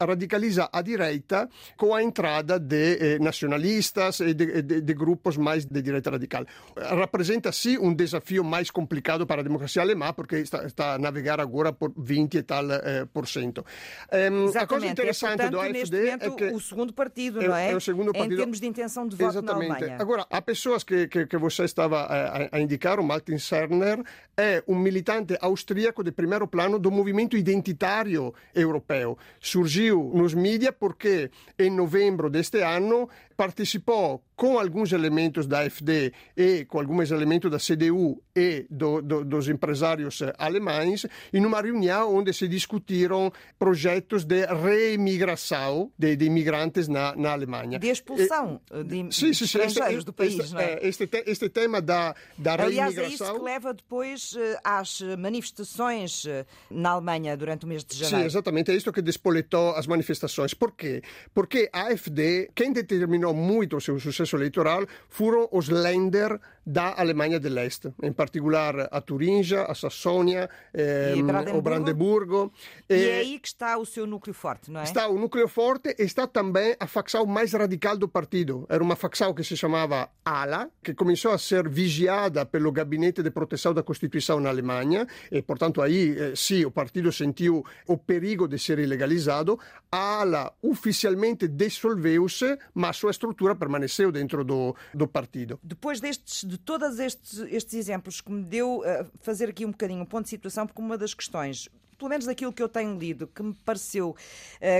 radicaliza 0.00 0.68
à 0.72 0.82
direita 0.82 1.48
com 1.76 1.94
a 1.94 2.02
entrada 2.02 2.58
de 2.58 3.18
nacionalistas 3.20 4.20
e 4.20 4.34
de, 4.34 4.94
grupos 4.94 5.36
mais 5.36 5.64
de 5.64 5.80
direita 5.82 6.10
radical. 6.10 6.44
Representa, 6.76 7.52
sim, 7.52 7.78
um 7.78 7.94
desafio 7.94 8.44
mais 8.44 8.70
complicado 8.70 9.26
para 9.26 9.40
a 9.40 9.44
democracia 9.44 9.82
alemã, 9.82 10.12
porque 10.12 10.36
está 10.36 10.81
está 10.82 10.94
a 10.94 10.98
navegar 10.98 11.40
agora 11.40 11.72
por 11.72 11.92
20 11.96 12.34
e 12.34 12.42
tal 12.42 12.70
eh, 12.70 13.06
por 13.12 13.26
cento. 13.26 13.64
Um, 14.12 14.58
a 14.58 14.66
coisa 14.66 14.86
interessante 14.86 15.40
é, 15.40 15.50
portanto, 15.50 15.52
do 15.52 15.60
AFD 15.60 16.08
é 16.08 16.30
que 16.30 16.44
o 16.46 16.60
segundo 16.60 16.92
partido, 16.92 17.40
não 17.40 17.54
é? 17.54 17.70
É 17.70 17.76
o 17.76 17.80
segundo 17.80 18.12
partido. 18.12 18.34
Em 18.34 18.36
termos 18.36 18.60
de 18.60 18.66
intenção 18.66 19.06
de 19.06 19.16
voto 19.16 19.30
Exatamente. 19.30 19.68
na 19.68 19.76
Alemanha. 19.76 19.96
Agora, 20.00 20.26
há 20.28 20.42
pessoas 20.42 20.82
que, 20.82 21.06
que, 21.06 21.26
que 21.26 21.36
você 21.36 21.64
estava 21.64 22.00
a, 22.00 22.56
a 22.56 22.60
indicar, 22.60 22.98
o 22.98 23.04
Martin 23.04 23.38
Serner, 23.38 24.02
é 24.36 24.62
um 24.66 24.76
militante 24.76 25.36
austríaco 25.40 26.02
de 26.02 26.10
primeiro 26.10 26.46
plano 26.46 26.78
do 26.78 26.90
movimento 26.90 27.36
identitário 27.36 28.34
europeu. 28.54 29.16
Surgiu 29.40 30.10
nos 30.14 30.34
mídias 30.34 30.74
porque 30.78 31.30
em 31.58 31.70
novembro 31.70 32.28
deste 32.28 32.60
ano 32.62 33.08
participou 33.42 34.22
com 34.36 34.58
alguns 34.58 34.92
elementos 34.92 35.46
da 35.46 35.60
AfD 35.60 36.12
e 36.36 36.64
com 36.64 36.78
alguns 36.78 37.10
elementos 37.10 37.50
da 37.50 37.58
CDU 37.58 38.20
e 38.34 38.66
do, 38.70 39.02
do, 39.02 39.24
dos 39.24 39.48
empresários 39.48 40.20
alemães 40.38 41.06
em 41.32 41.44
uma 41.44 41.60
reunião 41.60 42.14
onde 42.14 42.32
se 42.32 42.48
discutiram 42.48 43.32
projetos 43.58 44.24
de 44.24 44.46
reimigração 44.46 45.90
de, 45.98 46.16
de 46.16 46.24
imigrantes 46.24 46.88
na, 46.88 47.14
na 47.16 47.32
Alemanha. 47.32 47.78
De 47.78 47.88
expulsão 47.88 48.60
e, 48.72 48.84
de 48.84 49.14
sim, 49.14 49.32
sim, 49.32 49.44
estrangeiros 49.44 49.98
este, 49.98 50.06
do 50.06 50.12
país, 50.12 50.38
este, 50.38 50.54
não 50.54 50.60
é? 50.60 50.78
Este, 50.82 51.08
este 51.26 51.48
tema 51.48 51.80
da, 51.80 52.14
da 52.38 52.54
Aliás, 52.54 52.94
reimigração... 52.94 53.26
é 53.26 53.30
isso 53.30 53.38
que 53.38 53.44
leva 53.44 53.74
depois 53.74 54.34
eh, 54.36 54.58
às 54.64 55.00
manifestações 55.18 56.26
eh, 56.26 56.46
na 56.70 56.90
Alemanha 56.90 57.36
durante 57.36 57.64
o 57.64 57.68
mês 57.68 57.84
de 57.84 57.96
janeiro. 57.96 58.22
Sim, 58.22 58.26
exatamente. 58.26 58.70
É 58.70 58.74
isto 58.74 58.92
que 58.92 59.02
despoletou 59.02 59.76
as 59.76 59.86
manifestações. 59.86 60.54
Por 60.54 60.72
quê? 60.72 61.02
Porque 61.34 61.68
a 61.72 61.92
AfD, 61.92 62.50
quem 62.54 62.72
determinou 62.72 63.31
aumentaron 63.32 63.34
moito 63.34 63.76
o 63.76 63.80
seu 63.80 63.98
suceso 63.98 64.36
electoral, 64.36 64.86
furon 65.08 65.48
os 65.50 65.72
lender 65.72 66.36
da 66.64 66.94
Alemanha 67.00 67.40
dell'Est, 67.40 67.92
em 68.02 68.12
particular 68.12 68.88
a 68.90 69.00
Turingia, 69.00 69.62
a 69.62 69.74
Sassônia, 69.74 70.48
eh, 70.72 71.14
o 71.54 71.60
Brandeburgo. 71.60 72.52
E 72.88 72.94
é 72.94 73.18
aí 73.18 73.38
que 73.38 73.48
está 73.48 73.76
o 73.78 73.84
seu 73.84 74.06
núcleo 74.06 74.34
forte, 74.34 74.70
não 74.70 74.80
é? 74.80 74.84
Está 74.84 75.08
o 75.08 75.18
núcleo 75.18 75.48
forte 75.48 75.94
e 75.98 76.02
está 76.02 76.26
também 76.26 76.76
a 76.78 76.86
facção 76.86 77.26
mais 77.26 77.52
radical 77.52 77.96
do 77.96 78.08
partido. 78.08 78.64
Era 78.68 78.82
uma 78.82 78.96
facção 78.96 79.34
que 79.34 79.42
se 79.42 79.56
chamava 79.56 80.08
ALA, 80.24 80.70
que 80.82 80.94
começou 80.94 81.32
a 81.32 81.38
ser 81.38 81.68
vigiada 81.68 82.46
pelo 82.46 82.70
Gabinete 82.70 83.22
de 83.22 83.30
Proteção 83.30 83.74
da 83.74 83.82
Constituição 83.82 84.38
na 84.38 84.48
Alemanha 84.48 85.06
e, 85.30 85.42
portanto, 85.42 85.82
aí 85.82 86.16
eh, 86.16 86.32
sim, 86.36 86.64
o 86.64 86.70
partido 86.70 87.10
sentiu 87.10 87.64
o 87.86 87.96
perigo 87.96 88.46
de 88.46 88.58
ser 88.58 88.78
ilegalizado. 88.78 89.58
A 89.90 90.20
ALA 90.20 90.52
oficialmente 90.62 91.48
dissolveu-se, 91.48 92.56
mas 92.74 92.90
a 92.90 92.92
sua 92.92 93.10
estrutura 93.10 93.56
permaneceu 93.56 94.12
dentro 94.12 94.44
do, 94.44 94.76
do 94.94 95.08
partido. 95.08 95.58
Depois 95.62 96.00
destes 96.00 96.44
de 96.52 96.58
todos 96.58 96.98
estes, 96.98 97.38
estes 97.38 97.72
exemplos 97.72 98.20
que 98.20 98.30
me 98.30 98.44
deu 98.44 98.82
a 98.84 99.06
fazer 99.22 99.48
aqui 99.48 99.64
um 99.64 99.70
bocadinho 99.70 100.02
um 100.02 100.04
ponto 100.04 100.24
de 100.24 100.28
situação, 100.28 100.66
porque 100.66 100.82
uma 100.82 100.98
das 100.98 101.14
questões 101.14 101.70
pelo 101.96 102.10
menos 102.10 102.26
daquilo 102.26 102.52
que 102.52 102.60
eu 102.60 102.68
tenho 102.68 102.98
lido, 102.98 103.28
que 103.28 103.44
me 103.44 103.54
pareceu 103.64 104.10
uh, 104.10 104.16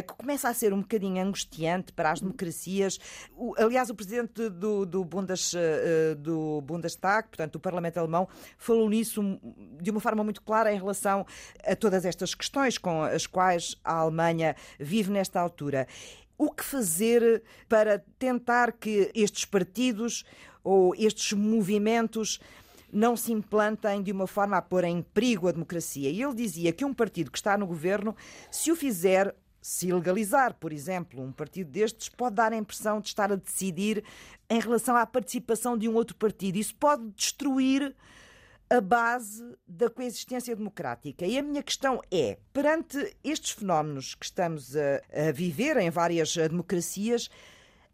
que 0.05 0.13
começa 0.15 0.49
a 0.49 0.55
ser 0.55 0.73
um 0.73 0.81
bocadinho 0.81 1.23
angustiante 1.23 1.93
para 1.93 2.11
as 2.11 2.21
democracias. 2.21 2.99
O, 3.37 3.55
aliás, 3.57 3.89
o 3.91 3.95
presidente 3.95 4.49
do, 4.49 4.85
do, 4.85 5.05
Bundes, 5.05 5.53
uh, 5.53 6.17
do 6.17 6.61
Bundestag, 6.63 7.29
portanto, 7.29 7.53
do 7.53 7.61
Parlamento 7.61 7.99
Alemão, 7.99 8.29
falou 8.59 8.91
nisso 8.91 9.23
de 9.81 9.93
uma 9.93 10.01
forma 10.01 10.25
muito 10.25 10.43
clara 10.43 10.73
em 10.73 10.77
relação 10.77 11.25
a 11.65 11.77
todas 11.77 12.05
estas 12.05 12.35
questões 12.35 12.77
com 12.77 13.05
as 13.05 13.25
quais 13.25 13.77
a 13.85 13.99
Alemanha 13.99 14.57
vive 14.81 15.13
nesta 15.13 15.39
altura. 15.39 15.87
O 16.37 16.51
que 16.51 16.65
fazer 16.65 17.45
para 17.69 18.01
tentar 18.19 18.73
que 18.73 19.13
estes 19.15 19.45
partidos 19.45 20.25
ou 20.63 20.95
estes 20.95 21.33
movimentos 21.33 22.41
não 22.93 23.17
se 23.17 23.33
implantem 23.33 24.03
de 24.03 24.13
uma 24.13 24.27
forma 24.27 24.57
a 24.57 24.63
pôr 24.63 24.85
em 24.85 25.03
perigo 25.03 25.49
a 25.49 25.53
democracia. 25.53 26.11
E 26.11 26.23
ele 26.23 26.35
dizia 26.35 26.73
que 26.73 26.85
um 26.85 26.93
partido 26.93 27.31
que 27.31 27.39
está 27.39 27.57
no 27.57 27.67
governo, 27.67 28.15
se 28.51 28.71
o 28.71 28.77
fizer, 28.77 29.35
se 29.63 29.91
legalizar, 29.93 30.55
por 30.55 30.73
exemplo, 30.73 31.23
um 31.23 31.33
partido 31.33 31.71
destes 31.71 32.09
pode 32.09 32.35
dar 32.37 32.53
a 32.53 32.57
impressão 32.57 33.01
de 33.01 33.09
estar 33.09 33.33
a 33.33 33.37
decidir 33.37 34.05
em 34.51 34.61
relação 34.61 34.97
à 34.97 35.07
participação 35.07 35.79
de 35.79 35.89
um 35.89 35.95
outro 35.95 36.17
partido. 36.17 36.57
Isso 36.57 36.75
pode 36.75 37.09
destruir 37.11 37.95
a 38.69 38.81
base 38.81 39.43
da 39.67 39.89
coexistência 39.89 40.57
democrática. 40.57 41.27
E 41.27 41.39
a 41.39 41.43
minha 41.43 41.63
questão 41.63 42.01
é: 42.11 42.39
perante 42.53 43.17
estes 43.23 43.51
fenómenos 43.51 44.15
que 44.15 44.25
estamos 44.25 44.75
a, 44.77 45.29
a 45.29 45.33
viver 45.33 45.77
em 45.77 45.91
várias 45.91 46.35
democracias, 46.37 47.31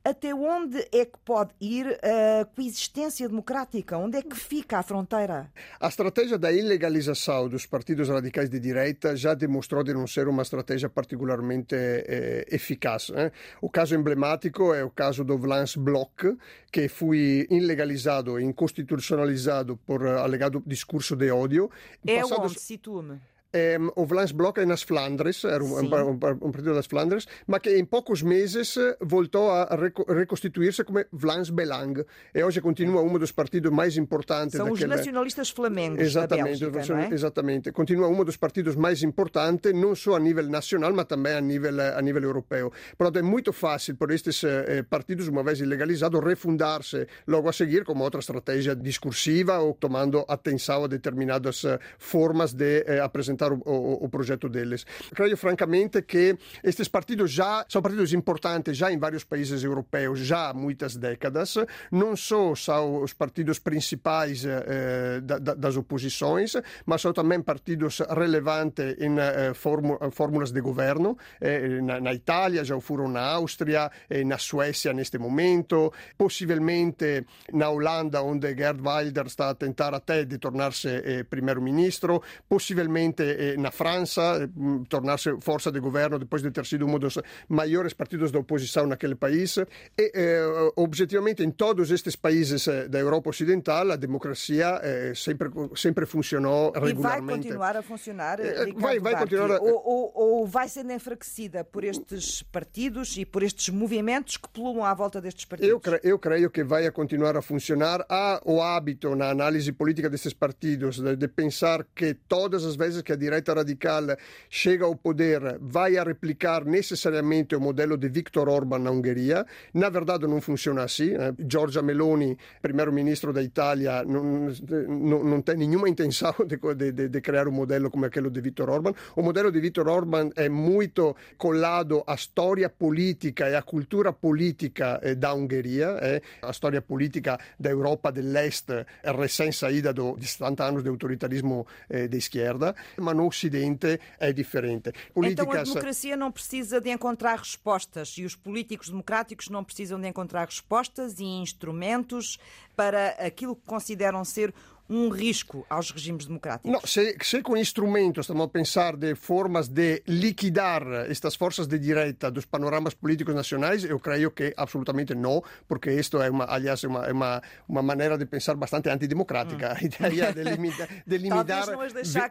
até 0.08 0.34
onde 0.34 0.78
é 0.90 1.04
que 1.04 1.18
pode 1.22 1.50
ir 1.60 1.86
a 2.02 2.44
coexistência 2.46 3.28
democrática? 3.28 3.98
Onde 3.98 4.16
é 4.16 4.22
que 4.22 4.34
fica 4.34 4.78
a 4.78 4.82
fronteira? 4.82 5.50
A 5.78 5.88
estratégia 5.88 6.38
da 6.38 6.50
ilegalização 6.50 7.48
dos 7.48 7.66
partidos 7.66 8.08
radicais 8.08 8.48
de 8.48 8.58
direita 8.58 9.14
já 9.14 9.34
demonstrou 9.34 9.84
de 9.84 9.92
não 9.92 10.06
ser 10.06 10.26
uma 10.26 10.42
estratégia 10.42 10.88
particularmente 10.88 11.74
eh, 11.74 12.46
eficaz. 12.50 13.10
Eh? 13.14 13.30
O 13.60 13.68
caso 13.68 13.94
emblemático 13.94 14.72
é 14.72 14.82
o 14.82 14.90
caso 14.90 15.22
do 15.24 15.36
Vlaams 15.36 15.76
Bloc, 15.76 16.24
que 16.72 16.88
foi 16.88 17.46
ilegalizado 17.50 18.40
e 18.40 18.44
inconstitucionalizado 18.44 19.76
por 19.76 20.06
alegado 20.06 20.62
discurso 20.66 21.14
de 21.14 21.30
ódio. 21.30 21.70
É 22.06 22.20
passados... 22.20 22.52
onde? 22.52 22.60
Situa-me. 22.60 23.20
Um, 23.54 23.90
o 23.96 24.04
Vlaams 24.04 24.32
Bloc 24.32 24.58
é 24.58 24.66
nas 24.66 24.82
Flandres, 24.82 25.42
era 25.42 25.64
um, 25.64 25.78
um, 25.78 26.10
um, 26.10 26.18
partido 26.18 26.74
das 26.74 26.86
Flandres, 26.86 27.26
mas 27.46 27.60
que 27.62 27.78
em 27.78 27.84
poucos 27.84 28.22
meses 28.22 28.74
voltou 29.00 29.50
a 29.50 29.66
reconstituir-se 30.14 30.84
como 30.84 31.02
Vlaams 31.10 31.48
Belang 31.48 32.04
e 32.34 32.44
hoje 32.44 32.60
continua 32.60 33.00
um 33.00 33.18
dos 33.18 33.32
partidos 33.32 33.72
mais 33.72 33.96
importantes. 33.96 34.54
São 34.54 34.70
os 34.70 34.80
nacionalistas 34.82 35.48
flamengos 35.48 36.02
exatamente, 36.02 36.60
da 36.60 36.70
Bélgica, 36.70 37.00
é? 37.00 37.14
Exatamente, 37.14 37.72
continua 37.72 38.08
um 38.08 38.22
dos 38.22 38.36
partidos 38.36 38.76
mais 38.76 39.02
importantes, 39.02 39.72
não 39.72 39.94
só 39.94 40.16
a 40.16 40.20
nível 40.20 40.46
nacional, 40.46 40.92
mas 40.92 41.06
também 41.06 41.32
a 41.32 41.40
nível, 41.40 41.80
a 41.80 42.02
nível 42.02 42.24
europeu. 42.24 42.70
Portanto, 42.98 43.18
é 43.18 43.22
muito 43.22 43.50
fácil 43.54 43.96
para 43.96 44.14
estes 44.14 44.44
eh, 44.44 44.82
partidos, 44.82 45.26
uma 45.26 45.42
vez 45.42 45.58
legalizados, 45.60 46.22
refundar-se 46.22 47.06
logo 47.26 47.48
a 47.48 47.52
seguir 47.52 47.82
como 47.84 48.04
outra 48.04 48.20
estratégia 48.20 48.76
discursiva 48.76 49.58
ou 49.58 49.72
tomando 49.72 50.22
atenção 50.28 50.84
a 50.84 50.86
determinadas 50.86 51.64
eh, 51.64 51.78
formas 51.98 52.52
de 52.52 52.84
eh, 52.86 53.00
apresentar 53.38 53.52
o, 53.52 53.62
o, 53.64 54.04
o, 54.04 54.08
projeto 54.08 54.48
deles. 54.48 54.84
Creio 55.14 55.36
francamente 55.36 56.02
que 56.02 56.36
estes 56.62 56.88
partidos 56.88 57.30
já 57.30 57.64
são 57.68 57.80
partidos 57.80 58.12
importantes 58.12 58.76
já 58.76 58.90
em 58.90 58.98
vários 58.98 59.24
países 59.24 59.62
europeus 59.62 60.18
já 60.18 60.50
há 60.50 60.54
muitas 60.54 60.96
décadas. 60.96 61.54
Não 61.90 62.16
só 62.16 62.54
são 62.54 63.02
os 63.02 63.12
partidos 63.12 63.58
principais 63.58 64.44
eh, 64.44 65.20
das 65.20 65.76
oposições, 65.76 66.54
mas 66.84 67.00
são 67.00 67.12
também 67.12 67.40
partidos 67.40 68.00
relevantes 68.00 68.96
em 68.98 69.16
eh, 69.18 69.52
fórmulas 69.54 70.50
de 70.50 70.60
governo. 70.60 71.16
Eh, 71.40 71.80
na, 71.80 72.00
na, 72.00 72.12
Itália 72.12 72.64
já 72.64 72.74
o 72.74 72.80
foram 72.80 73.08
na 73.08 73.20
Áustria, 73.20 73.90
eh, 74.10 74.24
na 74.24 74.38
Suécia 74.38 74.92
neste 74.92 75.18
momento, 75.18 75.92
possivelmente 76.16 77.24
na 77.52 77.68
Holanda, 77.68 78.22
onde 78.22 78.54
Gerd 78.54 78.80
Wilder 78.80 79.26
está 79.26 79.50
a 79.50 79.54
tentar 79.54 79.94
até 79.94 80.24
de 80.24 80.38
tornar-se 80.38 80.88
eh, 80.88 81.24
primeiro-ministro, 81.24 82.22
possivelmente 82.48 83.27
eh, 83.28 83.56
na 83.56 83.70
França, 83.70 84.42
eh, 84.42 84.48
tornar-se 84.88 85.36
força 85.40 85.70
de 85.70 85.80
governo 85.80 86.18
depois 86.18 86.42
de 86.42 86.50
ter 86.50 86.64
sido 86.66 86.86
um 86.86 86.98
dos 86.98 87.18
maiores 87.48 87.92
partidos 87.92 88.30
da 88.30 88.38
oposição 88.38 88.86
naquele 88.86 89.14
país. 89.14 89.56
E, 89.56 89.66
eh, 90.14 90.72
objetivamente, 90.76 91.42
em 91.42 91.50
todos 91.50 91.90
estes 91.90 92.16
países 92.16 92.66
eh, 92.68 92.88
da 92.88 92.98
Europa 92.98 93.30
Ocidental, 93.30 93.92
a 93.92 93.96
democracia 93.96 94.80
eh, 94.82 95.12
sempre, 95.14 95.48
sempre 95.74 96.06
funcionou 96.06 96.72
regularmente. 96.72 97.02
E 97.02 97.26
vai 97.26 97.36
continuar 97.36 97.76
a 97.76 97.82
funcionar, 97.82 98.40
eh, 98.40 98.72
vai, 98.76 98.98
vai 98.98 99.16
continuar 99.16 99.52
a... 99.52 99.60
ou, 99.60 99.82
ou, 99.84 100.12
ou 100.14 100.46
vai 100.46 100.68
sendo 100.68 100.92
enfraquecida 100.92 101.64
por 101.64 101.84
estes 101.84 102.42
partidos 102.42 103.16
e 103.16 103.24
por 103.24 103.42
estes 103.42 103.68
movimentos 103.68 104.36
que 104.36 104.48
pululam 104.48 104.84
à 104.84 104.94
volta 104.94 105.20
destes 105.20 105.44
partidos? 105.44 105.70
Eu, 105.70 105.80
cre 105.80 106.00
eu 106.02 106.18
creio 106.18 106.50
que 106.50 106.64
vai 106.64 106.90
continuar 106.90 107.36
a 107.36 107.42
funcionar. 107.42 108.04
Há 108.08 108.40
o 108.44 108.62
hábito 108.62 109.14
na 109.14 109.30
análise 109.30 109.72
política 109.72 110.08
destes 110.08 110.32
partidos 110.32 110.98
de, 110.98 111.16
de 111.16 111.28
pensar 111.28 111.84
que 111.94 112.14
todas 112.14 112.64
as 112.64 112.76
vezes 112.76 113.02
que 113.02 113.12
a 113.12 113.16
direita 113.18 113.54
radical 113.54 114.16
chega 114.48 114.84
ao 114.84 114.96
poder 114.96 115.58
vai 115.60 115.96
a 115.96 116.04
replicar 116.04 116.64
necessariamente 116.64 117.54
o 117.54 117.60
modelo 117.60 117.96
de 117.96 118.08
Viktor 118.08 118.48
Orban 118.48 118.78
na 118.78 118.90
Ungheria. 118.90 119.44
Na 119.74 119.88
verdade 119.88 120.26
não 120.26 120.40
funciona 120.40 120.84
assim. 120.84 121.14
Eh? 121.14 121.34
Giorgia 121.48 121.82
Meloni, 121.82 122.36
primeiro-ministro 122.62 123.32
da 123.32 123.42
Itália, 123.42 124.04
não, 124.04 124.48
não, 124.88 125.24
não, 125.24 125.42
tem 125.42 125.56
nenhuma 125.56 125.88
intenção 125.88 126.34
de, 126.46 126.92
de, 126.92 127.08
de, 127.08 127.20
criar 127.20 127.48
um 127.48 127.52
modelo 127.52 127.90
como 127.90 128.06
aquele 128.06 128.30
de 128.30 128.40
Viktor 128.40 128.70
Orban. 128.70 128.94
O 129.16 129.22
modelo 129.22 129.50
de 129.50 129.60
Viktor 129.60 129.88
Orban 129.88 130.30
é 130.36 130.48
muito 130.48 131.16
colado 131.36 132.02
à 132.06 132.14
história 132.14 132.68
política 132.68 133.48
e 133.48 133.54
à 133.54 133.62
cultura 133.62 134.12
política 134.12 135.00
eh, 135.02 135.14
da 135.14 135.34
Ungheria, 135.34 135.98
eh? 136.00 136.22
a 136.42 136.50
história 136.50 136.80
política 136.80 137.38
da 137.58 137.70
Europa 137.70 138.12
dell'Est 138.12 138.68
recém-saída 139.04 139.92
de 139.92 140.26
70 140.26 140.64
anos 140.64 140.82
de 140.82 140.88
autoritarismo 140.88 141.66
eh, 141.88 142.08
de 142.08 142.18
esquerda 142.18 142.74
mas 143.08 143.16
no 143.16 143.26
Ocidente 143.26 143.98
é 144.18 144.32
diferente. 144.32 144.92
Políticas... 145.14 145.46
Então 145.46 145.60
a 145.60 145.64
democracia 145.64 146.16
não 146.16 146.30
precisa 146.30 146.80
de 146.80 146.90
encontrar 146.90 147.38
respostas 147.38 148.10
e 148.18 148.24
os 148.24 148.34
políticos 148.34 148.90
democráticos 148.90 149.48
não 149.48 149.64
precisam 149.64 150.00
de 150.00 150.08
encontrar 150.08 150.44
respostas 150.44 151.18
e 151.18 151.24
instrumentos 151.24 152.38
para 152.76 153.08
aquilo 153.18 153.56
que 153.56 153.66
consideram 153.66 154.24
ser 154.24 154.52
um 154.88 155.08
risco 155.10 155.66
aos 155.68 155.90
regimes 155.90 156.26
democráticos? 156.26 156.70
No, 156.70 156.86
se, 156.86 157.16
se 157.20 157.42
com 157.42 157.56
instrumentos 157.56 158.24
estamos 158.24 158.44
a 158.44 158.48
pensar 158.48 158.96
de 158.96 159.14
formas 159.14 159.68
de 159.68 160.02
liquidar 160.06 160.82
estas 161.08 161.36
forças 161.36 161.66
de 161.66 161.78
direita 161.78 162.30
dos 162.30 162.46
panoramas 162.46 162.94
políticos 162.94 163.34
nacionais, 163.34 163.84
eu 163.84 163.98
creio 164.00 164.30
que 164.30 164.54
absolutamente 164.56 165.14
não, 165.14 165.42
porque 165.66 165.92
isto 165.92 166.20
é 166.22 166.30
uma, 166.30 166.46
aliás, 166.48 166.82
é 166.82 166.88
uma, 166.88 167.06
é 167.06 167.12
uma, 167.12 167.42
uma 167.68 167.82
maneira 167.82 168.16
de 168.16 168.26
pensar 168.26 168.54
bastante 168.54 168.88
antidemocrática. 168.88 169.72
Hum. 169.72 169.78
A 170.08 170.08
ideia 170.08 170.32
de, 170.32 170.42
limita, 170.42 170.88
de 171.06 171.18
limitar 171.18 171.66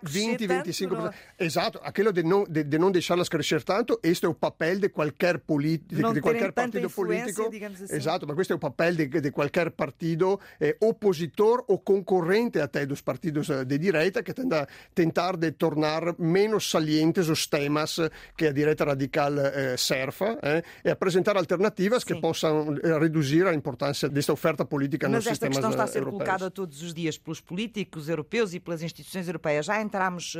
20, 0.03 0.47
25%. 0.47 0.87
No... 0.87 1.13
Exato, 1.37 1.79
aquilo 1.83 2.11
de 2.11 2.23
não, 2.23 2.43
de, 2.45 2.63
de 2.63 2.77
não 2.79 2.91
deixá-las 2.91 3.29
crescer 3.29 3.63
tanto, 3.63 3.99
este 4.01 4.25
é 4.25 4.29
o 4.29 4.33
papel 4.33 4.79
de 4.79 4.89
qualquer, 4.89 5.39
polit, 5.39 5.83
de, 5.87 6.01
de 6.13 6.21
qualquer 6.21 6.51
partido 6.53 6.89
político. 6.89 7.43
Assim. 7.43 7.95
Exato, 7.95 8.25
mas 8.25 8.35
questo 8.35 8.53
è 8.53 8.55
un 8.55 8.59
papel 8.59 8.95
di, 8.95 9.07
di 9.07 9.29
qualche 9.29 9.69
partito 9.71 10.39
eh, 10.59 10.75
oppositor 10.79 11.63
o 11.67 11.83
concorrente 11.83 12.46
a 12.55 12.67
te 12.67 12.85
dos 12.85 13.01
partidos 13.01 13.49
eh, 13.49 13.65
de 13.65 13.77
direita 13.77 14.23
que 14.23 14.33
tenta 14.33 14.67
tentar 14.93 15.37
de 15.37 15.51
tornar 15.51 16.17
menos 16.17 16.69
salientes 16.69 17.29
os 17.29 17.47
temas 17.47 17.99
que 18.35 18.47
a 18.47 18.51
direita 18.51 18.85
radical 18.85 19.33
eh, 19.39 19.75
serfa 19.77 20.37
eh, 20.41 20.63
e 20.83 20.89
apresentar 20.89 21.37
alternativas 21.37 22.03
Sim. 22.03 22.15
que 22.15 22.21
possam 22.21 22.75
eh, 22.83 22.99
reduzir 22.99 23.45
a 23.47 23.53
importância 23.53 24.09
desta 24.09 24.33
oferta 24.33 24.65
política 24.65 25.07
Mas 25.07 25.25
nos 25.25 25.25
sistemas 25.25 25.57
europeus. 25.57 25.65
Mas 25.65 25.65
esta 25.65 25.69
questão 25.69 25.71
está 25.71 25.83
a 25.83 25.87
ser 25.87 25.99
europeus. 25.99 26.23
colocada 26.23 26.51
todos 26.51 26.81
os 26.81 26.93
dias 26.93 27.17
pelos 27.17 27.41
políticos 27.41 28.09
europeus 28.09 28.53
e 28.53 28.59
pelas 28.59 28.81
instituições 28.81 29.27
europeias. 29.27 29.65
Já 29.65 29.81
entramos 29.81 30.35
uh, 30.35 30.39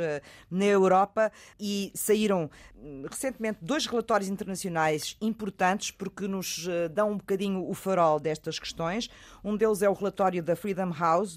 na 0.50 0.64
Europa 0.64 1.30
e 1.58 1.90
saíram 1.94 2.50
hum, 2.76 3.04
recentemente 3.08 3.58
dois 3.62 3.86
relatórios 3.86 4.28
internacionais 4.28 5.16
importantes 5.20 5.90
porque 5.90 6.26
nos 6.26 6.68
dão 6.92 7.12
um 7.12 7.16
bocadinho 7.16 7.68
o 7.68 7.74
farol 7.74 8.20
destas 8.20 8.58
questões. 8.58 9.08
Um 9.44 9.56
deles 9.56 9.82
é 9.82 9.88
o 9.88 9.92
relatório 9.92 10.42
da 10.42 10.54
Freedom 10.56 10.92
House 10.92 11.36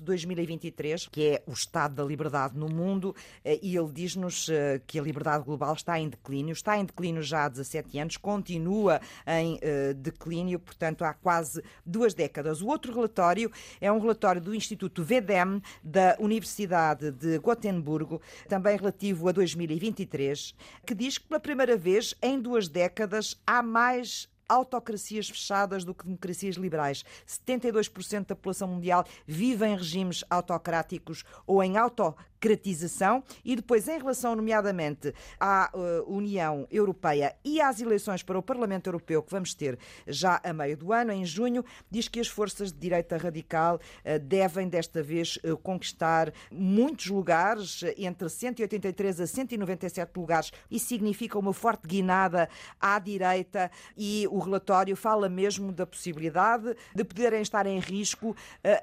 2023, 0.61 1.07
que 1.07 1.27
é 1.27 1.43
o 1.47 1.51
estado 1.51 1.95
da 1.95 2.03
liberdade 2.03 2.57
no 2.57 2.69
mundo, 2.69 3.15
eh, 3.43 3.59
e 3.61 3.75
ele 3.75 3.91
diz-nos 3.91 4.47
eh, 4.49 4.81
que 4.85 4.99
a 4.99 5.01
liberdade 5.01 5.43
global 5.43 5.73
está 5.73 5.99
em 5.99 6.07
declínio, 6.07 6.53
está 6.53 6.77
em 6.77 6.85
declínio 6.85 7.23
já 7.23 7.45
há 7.45 7.49
17 7.49 7.97
anos, 7.97 8.17
continua 8.17 9.01
em 9.25 9.57
eh, 9.61 9.93
declínio, 9.93 10.59
portanto, 10.59 11.03
há 11.03 11.13
quase 11.13 11.63
duas 11.85 12.13
décadas. 12.13 12.61
O 12.61 12.67
outro 12.67 12.93
relatório 12.93 13.51
é 13.79 13.91
um 13.91 13.99
relatório 13.99 14.41
do 14.41 14.53
Instituto 14.53 15.03
VEDEM 15.03 15.61
da 15.83 16.15
Universidade 16.19 17.11
de 17.11 17.39
Gotemburgo, 17.39 18.21
também 18.47 18.77
relativo 18.77 19.27
a 19.27 19.31
2023, 19.31 20.53
que 20.85 20.93
diz 20.93 21.17
que 21.17 21.27
pela 21.27 21.39
primeira 21.39 21.75
vez 21.75 22.13
em 22.21 22.39
duas 22.39 22.67
décadas 22.67 23.39
há 23.45 23.63
mais 23.63 24.29
autocracias 24.51 25.29
fechadas 25.29 25.85
do 25.85 25.93
que 25.93 26.03
democracias 26.03 26.55
liberais. 26.55 27.05
72% 27.25 28.27
da 28.27 28.35
população 28.35 28.67
mundial 28.67 29.05
vive 29.25 29.65
em 29.65 29.77
regimes 29.77 30.25
autocráticos 30.29 31.23
ou 31.47 31.63
em 31.63 31.77
auto 31.77 32.13
democratização 32.41 33.23
e 33.45 33.55
depois, 33.55 33.87
em 33.87 33.97
relação, 33.97 34.35
nomeadamente, 34.35 35.13
à 35.39 35.69
uh, 35.73 36.11
União 36.11 36.67
Europeia 36.71 37.35
e 37.45 37.61
às 37.61 37.79
eleições 37.79 38.23
para 38.23 38.37
o 38.37 38.41
Parlamento 38.41 38.87
Europeu 38.87 39.21
que 39.21 39.31
vamos 39.31 39.53
ter 39.53 39.77
já 40.07 40.41
a 40.43 40.51
meio 40.51 40.75
do 40.75 40.91
ano, 40.91 41.11
em 41.11 41.23
junho, 41.23 41.63
diz 41.89 42.07
que 42.07 42.19
as 42.19 42.27
forças 42.27 42.71
de 42.71 42.79
direita 42.79 43.15
radical 43.17 43.75
uh, 43.75 44.19
devem, 44.19 44.67
desta 44.67 45.03
vez, 45.03 45.37
uh, 45.37 45.55
conquistar 45.57 46.33
muitos 46.51 47.07
lugares, 47.07 47.83
entre 47.97 48.27
183 48.27 49.21
a 49.21 49.27
197 49.27 50.11
lugares. 50.17 50.51
Isso 50.69 50.87
significa 50.87 51.37
uma 51.37 51.53
forte 51.53 51.87
guinada 51.87 52.49
à 52.79 52.97
direita 52.97 53.69
e 53.95 54.27
o 54.31 54.39
relatório 54.39 54.95
fala 54.95 55.29
mesmo 55.29 55.71
da 55.71 55.85
possibilidade 55.85 56.75
de 56.95 57.03
poderem 57.03 57.41
estar 57.41 57.65
em 57.67 57.79
risco 57.79 58.35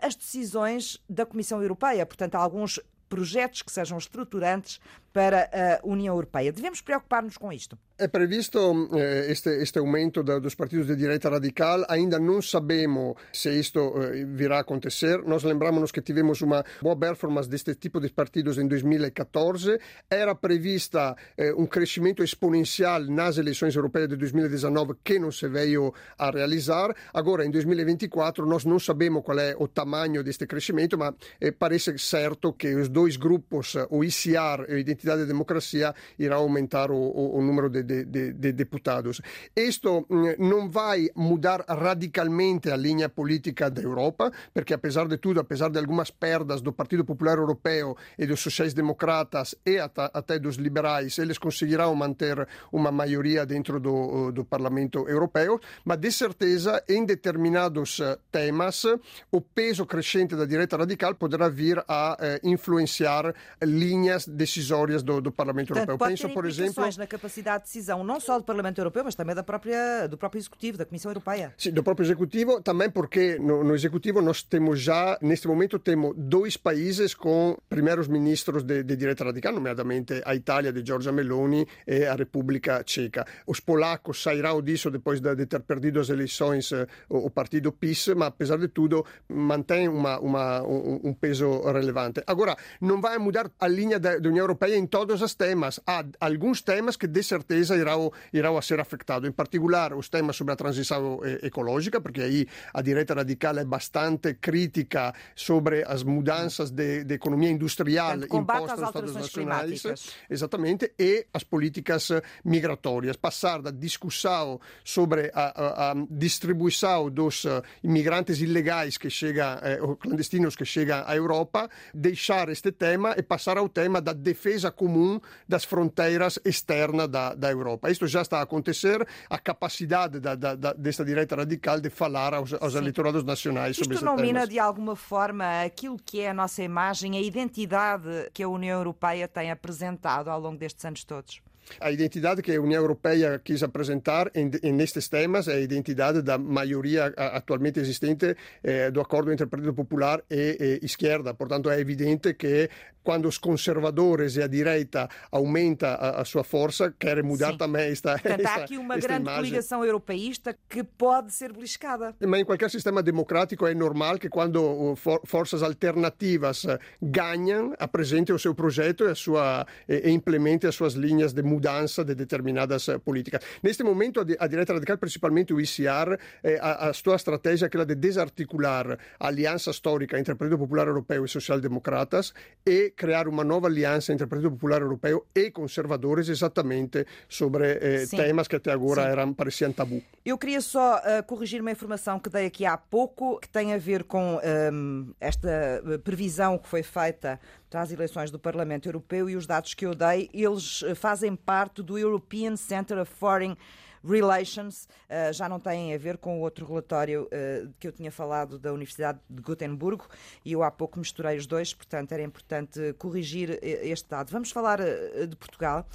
as 0.02 0.14
decisões 0.14 1.02
da 1.08 1.24
Comissão 1.24 1.60
Europeia. 1.62 2.04
Portanto, 2.04 2.34
alguns 2.36 2.80
projetos 3.08 3.62
que 3.62 3.72
sejam 3.72 3.98
estruturantes 3.98 4.80
para 5.12 5.50
a 5.52 5.86
União 5.86 6.14
Europeia. 6.14 6.52
Devemos 6.52 6.80
preocupar-nos 6.80 7.36
com 7.36 7.52
isto? 7.52 7.78
É 7.98 8.06
previsto 8.06 8.88
eh, 8.92 9.26
este, 9.28 9.50
este 9.60 9.78
aumento 9.80 10.22
da, 10.22 10.38
dos 10.38 10.54
partidos 10.54 10.86
de 10.86 10.94
direita 10.94 11.28
radical. 11.28 11.84
Ainda 11.88 12.18
não 12.18 12.40
sabemos 12.40 13.16
se 13.32 13.50
isto 13.58 13.92
eh, 14.00 14.24
virá 14.24 14.58
a 14.58 14.60
acontecer. 14.60 15.20
Nós 15.24 15.42
lembramos 15.42 15.90
que 15.90 16.00
tivemos 16.00 16.40
uma 16.40 16.64
boa 16.80 16.96
performance 16.96 17.48
deste 17.48 17.74
tipo 17.74 18.00
de 18.00 18.08
partidos 18.10 18.56
em 18.56 18.68
2014. 18.68 19.80
Era 20.08 20.32
prevista 20.36 21.16
eh, 21.36 21.52
um 21.54 21.66
crescimento 21.66 22.22
exponencial 22.22 23.00
nas 23.02 23.36
eleições 23.36 23.74
europeias 23.74 24.10
de 24.10 24.16
2019 24.16 24.94
que 25.02 25.18
não 25.18 25.32
se 25.32 25.48
veio 25.48 25.92
a 26.16 26.30
realizar. 26.30 26.94
Agora, 27.12 27.44
em 27.44 27.50
2024, 27.50 28.46
nós 28.46 28.64
não 28.64 28.78
sabemos 28.78 29.24
qual 29.24 29.40
é 29.40 29.56
o 29.58 29.66
tamanho 29.66 30.22
deste 30.22 30.46
crescimento, 30.46 30.96
mas 30.96 31.14
eh, 31.40 31.50
parece 31.50 31.98
certo 31.98 32.52
que 32.52 32.76
os 32.76 32.88
dois 32.88 33.16
grupos, 33.16 33.74
o 33.90 34.04
ICR 34.04 34.66
e 34.68 34.74
o 34.74 34.78
Identidade 34.78 34.97
e 35.06 35.26
Democracia, 35.26 35.94
irão 36.18 36.38
aumentar 36.38 36.90
o, 36.90 37.40
número 37.42 37.68
de 37.68 37.82
de, 37.82 38.04
de, 38.04 38.32
de 38.32 38.52
deputados. 38.52 39.20
Isto 39.56 40.06
mm, 40.08 40.36
não 40.38 40.68
vai 40.68 41.08
mudar 41.14 41.64
radicalmente 41.68 42.70
a 42.70 42.76
linha 42.76 43.08
política 43.08 43.70
da 43.70 43.82
Europa, 43.82 44.32
porque 44.52 44.74
apesar 44.74 45.06
de 45.06 45.18
tudo, 45.18 45.40
apesar 45.40 45.70
de 45.70 45.78
algumas 45.78 46.10
perdas 46.10 46.60
do 46.60 46.72
Partido 46.72 47.04
Popular 47.04 47.38
Europeu 47.38 47.96
e 48.18 48.26
dos 48.26 48.40
sociais-democratas 48.40 49.54
e 49.64 49.78
até 49.78 50.38
dos 50.38 50.56
liberais, 50.56 51.18
eles 51.18 51.38
conseguirão 51.38 51.94
manter 51.94 52.46
uma 52.72 52.90
maioria 52.90 53.44
dentro 53.44 53.80
do, 53.80 54.32
do 54.32 54.44
Parlamento 54.44 55.08
Europeu, 55.08 55.60
mas 55.84 55.98
de 55.98 56.10
certeza 56.10 56.82
em 56.88 57.04
determinados 57.04 58.00
eh, 58.00 58.18
temas 58.30 58.84
o 59.30 59.40
peso 59.40 59.86
crescente 59.86 60.34
da 60.34 60.44
direita 60.44 60.76
radical 60.76 61.14
poderá 61.14 61.48
vir 61.48 61.82
a 61.86 62.16
eh, 62.20 62.40
influenciar 62.44 63.34
linhas 63.62 64.26
decisórias 64.26 64.87
do, 65.02 65.20
do 65.20 65.32
Parlamento 65.32 65.68
Portanto, 65.68 65.88
Europeu. 65.88 66.08
Penso, 66.08 66.28
por 66.30 66.46
exemplo, 66.46 66.84
na 66.96 67.06
capacidade 67.06 67.64
de 67.64 67.68
decisão 67.68 68.02
não 68.02 68.20
só 68.20 68.38
do 68.38 68.44
Parlamento 68.44 68.78
Europeu, 68.78 69.04
mas 69.04 69.14
também 69.14 69.34
da 69.34 69.42
própria, 69.42 70.06
do 70.06 70.16
próprio 70.16 70.38
Executivo, 70.40 70.78
da 70.78 70.84
Comissão 70.84 71.10
Europeia. 71.10 71.54
Sim, 71.56 71.72
do 71.72 71.82
próprio 71.82 72.04
Executivo, 72.04 72.60
também 72.60 72.90
porque 72.90 73.38
no, 73.38 73.62
no 73.62 73.74
Executivo 73.74 74.20
nós 74.20 74.42
temos 74.42 74.80
já, 74.80 75.18
neste 75.20 75.46
momento, 75.46 75.78
temos 75.78 76.14
dois 76.16 76.56
países 76.56 77.14
com 77.14 77.56
primeiros 77.68 78.08
ministros 78.08 78.62
de, 78.62 78.82
de 78.82 78.96
direita 78.96 79.24
radical, 79.24 79.52
nomeadamente 79.52 80.22
a 80.24 80.34
Itália 80.34 80.72
de 80.72 80.84
Giorgia 80.86 81.12
Meloni 81.12 81.66
e 81.86 82.04
a 82.04 82.14
República 82.14 82.82
Checa. 82.86 83.26
Os 83.46 83.60
polacos 83.60 84.22
sairão 84.22 84.62
disso 84.62 84.90
depois 84.90 85.20
de, 85.20 85.34
de 85.34 85.46
ter 85.46 85.60
perdido 85.60 86.00
as 86.00 86.08
eleições 86.08 86.72
eh, 86.72 86.86
o, 87.08 87.26
o 87.26 87.30
partido 87.30 87.72
PIS, 87.72 88.08
mas 88.16 88.28
apesar 88.28 88.58
de 88.58 88.68
tudo 88.68 89.04
mantém 89.28 89.88
uma, 89.88 90.18
uma, 90.20 90.62
um, 90.62 91.00
um, 91.04 91.14
peso 91.14 91.60
relevante. 91.62 92.22
Agora, 92.26 92.56
não 92.80 93.00
vai 93.00 93.18
mudar 93.18 93.50
a 93.58 93.68
linha 93.68 93.98
da, 93.98 94.18
da 94.18 94.28
União 94.28 94.44
Europeia 94.44 94.77
em 94.78 94.86
todos 94.86 95.20
os 95.20 95.34
temas. 95.34 95.80
Há 95.86 96.04
alguns 96.20 96.62
temas 96.62 96.96
que, 96.96 97.06
de 97.06 97.22
certeza, 97.22 97.76
irão, 97.76 98.12
irão 98.32 98.56
a 98.56 98.62
ser 98.62 98.80
afetados. 98.80 99.28
Em 99.28 99.32
particular, 99.32 99.92
os 99.92 100.08
temas 100.08 100.36
sobre 100.36 100.52
a 100.52 100.56
transição 100.56 101.20
eh, 101.24 101.46
ecológica, 101.46 102.00
porque 102.00 102.22
aí 102.22 102.46
a 102.72 102.80
direita 102.80 103.14
radical 103.14 103.58
é 103.58 103.64
bastante 103.64 104.34
crítica 104.34 105.12
sobre 105.34 105.84
as 105.86 106.02
mudanças 106.02 106.70
de, 106.70 107.04
de 107.04 107.14
economia 107.14 107.50
industrial 107.50 108.16
impostas 108.24 108.82
aos 108.82 108.88
Estados 108.88 109.14
nacionais. 109.14 109.82
Exatamente, 110.30 110.92
e 110.98 111.26
as 111.32 111.44
políticas 111.44 112.10
eh, 112.10 112.22
migratórias. 112.44 113.16
Passar 113.16 113.60
da 113.60 113.70
discussão 113.70 114.60
sobre 114.84 115.30
a, 115.34 115.88
a, 115.88 115.90
a 115.92 115.94
distribuição 116.10 117.10
dos 117.10 117.44
imigrantes 117.82 118.40
ilegais 118.40 118.96
que 118.96 119.10
chegam, 119.10 119.58
eh, 119.62 119.78
ou 119.80 119.96
clandestinos 119.96 120.54
que 120.54 120.64
chegam 120.64 121.02
à 121.06 121.16
Europa, 121.16 121.68
deixar 121.92 122.48
este 122.48 122.70
tema 122.72 123.14
e 123.16 123.22
passar 123.22 123.58
ao 123.58 123.68
tema 123.68 124.00
da 124.00 124.12
defesa 124.12 124.67
comum 124.70 125.20
das 125.48 125.64
fronteiras 125.64 126.38
externas 126.44 127.08
da, 127.08 127.34
da 127.34 127.50
Europa. 127.50 127.90
Isto 127.90 128.06
já 128.06 128.22
está 128.22 128.38
a 128.38 128.42
acontecer, 128.42 129.06
a 129.28 129.38
capacidade 129.38 130.20
da, 130.20 130.34
da, 130.34 130.54
da, 130.54 130.72
desta 130.72 131.04
direita 131.04 131.36
radical 131.36 131.80
de 131.80 131.90
falar 131.90 132.34
aos, 132.34 132.52
aos 132.54 132.74
eleitorados 132.74 133.24
nacionais 133.24 133.72
Isto 133.72 133.84
sobre 133.84 133.96
Isto 133.96 134.04
não 134.04 134.16
mina 134.16 134.46
de 134.46 134.58
alguma 134.58 134.96
forma 134.96 135.62
aquilo 135.62 135.96
que 135.98 136.20
é 136.20 136.30
a 136.30 136.34
nossa 136.34 136.62
imagem, 136.62 137.16
a 137.16 137.20
identidade 137.20 138.30
que 138.32 138.42
a 138.42 138.48
União 138.48 138.78
Europeia 138.78 139.26
tem 139.28 139.50
apresentado 139.50 140.28
ao 140.28 140.40
longo 140.40 140.58
destes 140.58 140.84
anos 140.84 141.04
todos? 141.04 141.40
A 141.80 141.90
identidade 141.90 142.42
que 142.42 142.54
a 142.54 142.60
União 142.60 142.80
Europeia 142.80 143.40
quis 143.42 143.62
apresentar 143.62 144.30
em, 144.34 144.50
nestes 144.72 145.08
temas 145.08 145.48
é 145.48 145.54
a 145.54 145.60
identidade 145.60 146.22
da 146.22 146.38
maioria 146.38 147.06
atualmente 147.16 147.80
existente 147.80 148.36
eh, 148.62 148.90
do 148.90 149.00
acordo 149.00 149.32
entre 149.32 149.44
o 149.46 149.48
Partido 149.48 149.74
Popular 149.74 150.22
e, 150.30 150.80
e 150.82 150.86
esquerda. 150.86 151.34
Portanto, 151.34 151.70
é 151.70 151.78
evidente 151.80 152.34
que 152.34 152.68
quando 153.02 153.26
os 153.26 153.38
conservadores 153.38 154.36
e 154.36 154.42
a 154.42 154.46
direita 154.46 155.08
aumenta 155.30 155.94
a, 155.94 156.20
a 156.20 156.24
sua 156.24 156.44
força, 156.44 156.94
querem 156.98 157.22
mudar 157.22 157.52
Sim. 157.52 157.58
também 157.58 157.90
esta 157.90 158.12
Portanto, 158.12 158.40
esta, 158.40 158.50
há 158.50 158.64
aqui 158.64 158.76
uma 158.76 158.98
grande 158.98 159.22
imagem. 159.22 159.42
coligação 159.44 159.84
europeísta 159.84 160.56
que 160.68 160.84
pode 160.84 161.32
ser 161.32 161.52
beliscada. 161.52 162.14
Mas 162.20 162.40
em 162.40 162.44
qualquer 162.44 162.70
sistema 162.70 163.02
democrático 163.02 163.66
é 163.66 163.74
normal 163.74 164.18
que 164.18 164.28
quando 164.28 164.94
for, 164.96 165.20
forças 165.24 165.62
alternativas 165.62 166.66
ganham, 167.00 167.74
apresentem 167.78 168.34
o 168.34 168.38
seu 168.38 168.54
projeto 168.54 169.04
e, 169.04 169.10
a 169.10 169.14
sua, 169.14 169.66
e, 169.88 170.08
e 170.08 170.10
implementem 170.10 170.68
as 170.68 170.74
suas 170.74 170.92
linhas 170.94 171.32
de 171.32 171.42
mudança 171.42 171.57
mudança 171.58 172.04
de 172.04 172.14
determinadas 172.14 172.86
políticas. 173.04 173.42
Neste 173.62 173.82
momento, 173.82 174.20
a 174.20 174.46
direita 174.46 174.72
radical, 174.72 174.96
principalmente 174.96 175.52
o 175.52 175.60
ICR, 175.60 176.16
eh, 176.42 176.58
a, 176.60 176.88
a 176.88 176.92
sua 176.92 177.16
estratégia 177.16 177.64
é 177.64 177.68
aquela 177.68 177.84
de 177.84 177.96
desarticular 177.96 178.98
a 179.18 179.26
aliança 179.26 179.70
histórica 179.70 180.18
entre 180.18 180.32
o 180.32 180.36
Partido 180.36 180.58
Popular 180.58 180.86
Europeu 180.86 181.24
e 181.24 181.28
Social-Democratas 181.28 182.32
e 182.64 182.90
criar 182.90 183.26
uma 183.26 183.42
nova 183.42 183.66
aliança 183.66 184.12
entre 184.12 184.24
o 184.24 184.28
Partido 184.28 184.52
Popular 184.52 184.82
Europeu 184.82 185.26
e 185.34 185.50
conservadores 185.50 186.28
exatamente 186.28 187.04
sobre 187.28 187.64
eh, 187.66 188.06
temas 188.08 188.46
que 188.46 188.56
até 188.56 188.70
agora 188.70 189.02
eram, 189.02 189.34
pareciam 189.34 189.72
tabu. 189.72 190.02
Eu 190.24 190.38
queria 190.38 190.60
só 190.60 190.98
uh, 190.98 191.22
corrigir 191.26 191.60
uma 191.60 191.70
informação 191.70 192.20
que 192.20 192.30
dei 192.30 192.46
aqui 192.46 192.64
há 192.64 192.76
pouco, 192.76 193.40
que 193.40 193.48
tem 193.48 193.72
a 193.72 193.78
ver 193.78 194.04
com 194.04 194.36
um, 194.36 194.40
ehm, 194.42 195.10
esta 195.20 195.48
eh, 195.48 195.98
previsão 195.98 196.58
que 196.58 196.68
foi 196.68 196.82
feita 196.82 197.40
as 197.76 197.92
eleições 197.92 198.30
do 198.30 198.38
Parlamento 198.38 198.88
Europeu 198.88 199.28
e 199.28 199.36
os 199.36 199.46
dados 199.46 199.74
que 199.74 199.84
eu 199.84 199.94
dei, 199.94 200.30
eles 200.32 200.82
eh, 200.82 200.94
fazem 200.94 201.36
parte 201.36 201.82
do 201.82 201.98
European 201.98 202.56
Center 202.56 202.98
of 202.98 203.12
Foreign 203.12 203.56
Relations, 204.02 204.88
uh, 205.10 205.32
já 205.32 205.48
não 205.48 205.58
têm 205.58 205.92
a 205.92 205.98
ver 205.98 206.18
com 206.18 206.38
o 206.38 206.40
outro 206.40 206.64
relatório 206.64 207.24
uh, 207.24 207.72
que 207.78 207.88
eu 207.88 207.92
tinha 207.92 208.10
falado 208.10 208.58
da 208.58 208.72
Universidade 208.72 209.18
de 209.28 209.42
Gotemburgo 209.42 210.06
e 210.44 210.52
eu 210.52 210.62
há 210.62 210.70
pouco 210.70 210.98
misturei 210.98 211.36
os 211.36 211.46
dois, 211.46 211.74
portanto 211.74 212.12
era 212.12 212.22
importante 212.22 212.94
corrigir 212.94 213.58
este 213.62 214.08
dado. 214.08 214.30
Vamos 214.30 214.50
falar 214.50 214.80
uh, 214.80 215.26
de 215.26 215.36
Portugal 215.36 215.86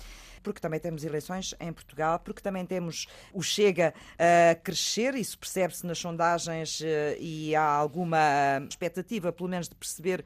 porque 0.44 0.60
também 0.60 0.80
temos 0.80 1.04
eleições 1.04 1.56
em 1.60 1.72
Portugal, 1.72 2.20
porque 2.20 2.42
também 2.42 2.66
temos 2.66 3.08
o 3.34 3.42
Chega 3.42 3.94
a 4.20 4.56
crescer, 4.56 5.16
isso 5.16 5.38
percebe-se 5.38 5.86
nas 5.86 5.98
sondagens 5.98 6.82
e 7.20 7.56
há 7.56 7.64
alguma 7.64 8.20
expectativa, 8.70 9.32
pelo 9.32 9.50
menos, 9.50 9.68
de 9.70 9.76
perceber 9.76 10.24